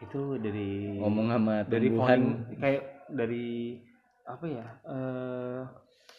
[0.00, 2.82] itu dari ngomong sama dari tumbuhan founding- kayak
[3.12, 3.46] dari
[4.24, 5.60] apa ya eh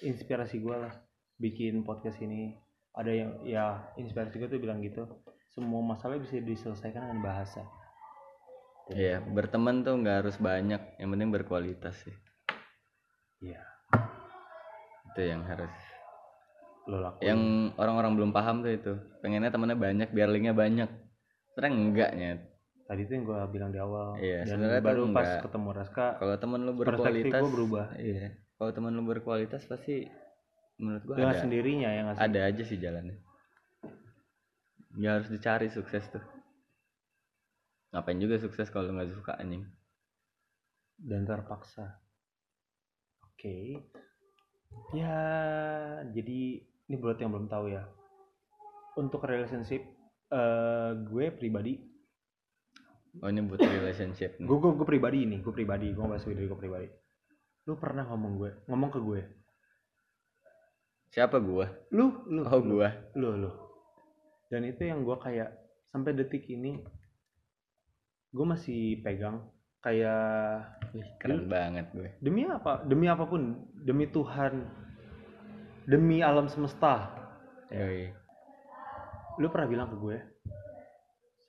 [0.04, 0.94] inspirasi gue lah
[1.38, 2.54] bikin podcast ini
[2.94, 5.06] ada yang ya inspirasi gue tuh bilang gitu
[5.50, 7.66] semua masalah bisa diselesaikan dengan bahasa
[8.92, 12.12] Iya, berteman tuh nggak harus banyak, yang penting berkualitas sih.
[13.40, 13.64] iya
[15.08, 15.72] Itu yang harus.
[16.90, 17.42] lo lakuin Yang
[17.80, 18.94] orang-orang belum paham tuh itu.
[19.24, 20.90] Pengennya temennya banyak, biar linknya banyak.
[21.54, 22.32] Sebenarnya enggaknya.
[22.92, 25.44] Tadi tuh yang gue bilang di awal Iya, dan baru pas enggak.
[25.48, 28.36] ketemu Raska Kalau temen lu berkualitas, gue berubah iya.
[28.60, 30.12] Kalau temen lu berkualitas pasti
[30.76, 33.16] menurut gua dengan ada, sendirinya yang ngasih ada aja sih jalannya.
[34.92, 36.24] Nggak harus dicari sukses tuh.
[37.96, 39.64] Ngapain juga sukses kalau nggak suka anjing.
[41.02, 41.98] dan terpaksa.
[43.26, 43.74] Oke.
[44.94, 45.18] Ya,
[46.14, 47.88] jadi ini buat yang belum tahu ya.
[49.00, 49.82] Untuk relationship
[50.32, 51.91] eh gue pribadi,
[53.20, 54.48] Oh ini buat relationship nih.
[54.48, 56.88] gue gue, gue pribadi ini, gue pribadi, gue bahas dari gue pribadi.
[57.68, 59.22] Lu pernah ngomong gue, ngomong ke gue.
[61.12, 61.68] Siapa gua?
[61.92, 62.90] Lu, lu, Oh lu, gua.
[63.20, 63.52] lu, lu.
[64.48, 65.52] dan itu yang gue kayak
[65.92, 66.80] sampai detik ini
[68.32, 69.44] gue masih pegang
[69.84, 70.64] kayak
[70.96, 74.68] Wih, keren banget gue demi apa demi apa pun demi Tuhan
[75.88, 77.12] demi alam semesta
[77.72, 78.12] Yoi.
[79.40, 80.18] lu pernah bilang ke gue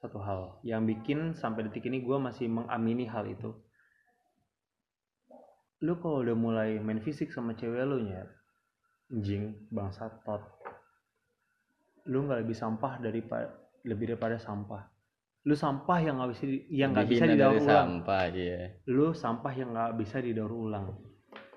[0.02, 0.58] satu hal.
[0.66, 3.54] Yang bikin sampai detik ini gue masih mengamini hal itu.
[5.82, 8.26] Lu kalau udah mulai main fisik sama cewek lu nya
[9.22, 10.42] jing bangsat tot.
[12.10, 13.50] Lu nggak lebih sampah daripada
[13.86, 14.90] lebih daripada sampah.
[15.42, 17.66] Lu sampah yang nggak bisa yang nggak bisa didaur ulang.
[17.66, 18.58] sampah iya.
[18.86, 20.86] Lu sampah yang nggak bisa didaur ulang.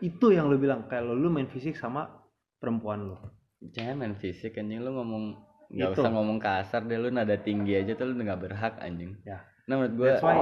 [0.02, 2.10] Itu yang lu bilang kalau lu main fisik sama
[2.58, 3.18] perempuan lu.
[3.62, 4.82] Jangan main fisik anjing.
[4.82, 6.02] Lu ngomong nggak Itu.
[6.02, 9.42] usah ngomong kasar deh lu nada tinggi aja tuh lu nggak berhak anjing Ya.
[9.66, 10.40] nah menurut gue That's why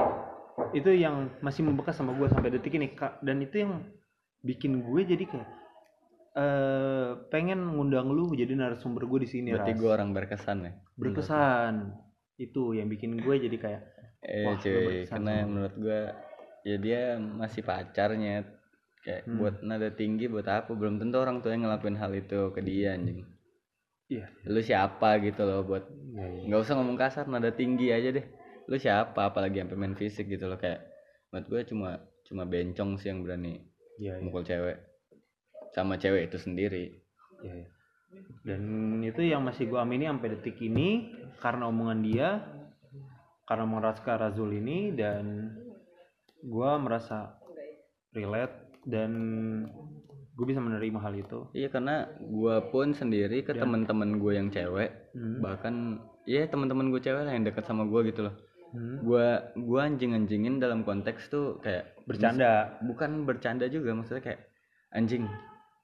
[0.70, 3.18] itu yang masih membekas sama gue sampai detik ini Kak.
[3.20, 3.82] dan itu yang
[4.40, 5.48] bikin gue jadi kayak
[6.34, 11.94] eh pengen ngundang lu jadi narasumber gue di sini berarti gue orang berkesan ya berkesan
[12.36, 13.82] itu yang bikin gue jadi kayak
[14.20, 16.00] eh Wah, cuy karena sama menurut gue
[16.64, 18.42] ya dia masih pacarnya
[19.00, 19.36] kayak Hmm.
[19.36, 22.96] buat nada tinggi buat apa belum tentu orang tua yang ngelakuin hal itu ke dia
[22.96, 23.22] anjing
[24.10, 26.42] iya lu siapa gitu loh buat iya, iya.
[26.50, 28.26] nggak usah ngomong kasar nada tinggi aja deh
[28.68, 30.84] lu siapa apalagi sampai main fisik gitu loh kayak
[31.32, 31.90] menurut gue cuma
[32.24, 33.60] cuma bencong sih yang berani
[34.00, 34.24] iya, iya.
[34.24, 34.80] mukul cewek
[35.74, 37.04] sama cewek itu sendiri
[37.44, 37.68] Iya, iya.
[38.44, 38.62] Dan
[39.04, 41.12] itu yang masih gue amini sampai detik ini
[41.42, 42.28] karena omongan dia,
[43.44, 45.52] karena omongan Raska Razul ini dan
[46.40, 47.36] gue merasa
[48.14, 49.12] relate dan
[50.34, 51.46] gue bisa menerima hal itu.
[51.52, 55.38] iya karena gue pun sendiri ke Dan- teman-teman gue yang cewek Hmm.
[55.38, 55.74] bahkan
[56.24, 58.34] ya teman-teman gue cewek lah yang dekat sama gue gitu loh
[58.74, 58.98] Hmm.
[59.00, 62.74] gua gua anjing-anjingin dalam konteks tuh kayak Bercanda.
[62.82, 64.50] bukan bercanda juga maksudnya kayak
[64.90, 65.30] anjing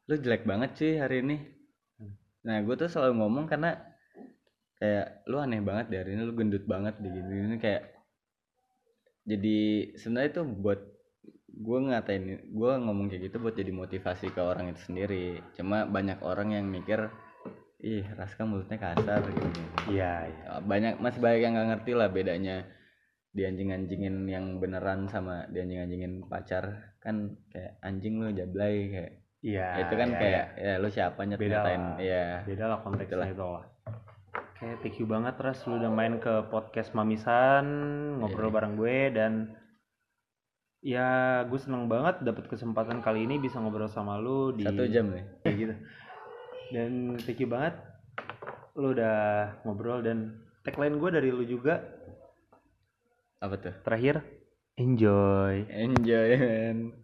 [0.05, 1.39] lu jelek banget sih hari ini
[1.97, 2.19] Hmm.
[2.43, 3.79] nah gue tuh selalu ngomong karena
[4.75, 7.95] kayak lu aneh banget deh hari ini lu gendut banget di gini gini kayak
[9.23, 9.59] jadi
[9.95, 10.81] sebenarnya itu buat
[11.61, 16.17] gue ngatain gue ngomong kayak gitu buat jadi motivasi ke orang itu sendiri cuma banyak
[16.25, 17.13] orang yang mikir
[17.81, 19.61] ih Raska mulutnya kasar gitu
[19.93, 20.47] Iya, iya.
[20.65, 22.65] banyak masih banyak yang nggak ngerti lah bedanya
[23.31, 29.89] dianjing-anjingin yang beneran sama dianjing-anjingin pacar kan kayak anjing lu jablay kayak Iya.
[29.89, 32.25] itu kan iya, kayak ya lu siapanya Beda ngatain ya iya.
[32.45, 33.65] Beda lah konteksnya itu lah.
[34.37, 37.65] Oke, thank you banget Ras lu udah main ke podcast Mamisan
[38.21, 38.57] ngobrol Iya.
[38.61, 39.33] bareng gue dan
[40.81, 45.13] ya gue seneng banget dapet kesempatan kali ini bisa ngobrol sama lu di satu jam
[45.13, 45.75] nih kayak gitu.
[46.71, 47.77] Dan thank you banget
[48.79, 51.85] lu udah ngobrol dan tagline gue dari lu juga
[53.41, 53.75] apa tuh?
[53.85, 54.25] terakhir
[54.77, 55.69] enjoy.
[55.69, 57.00] Enjoy man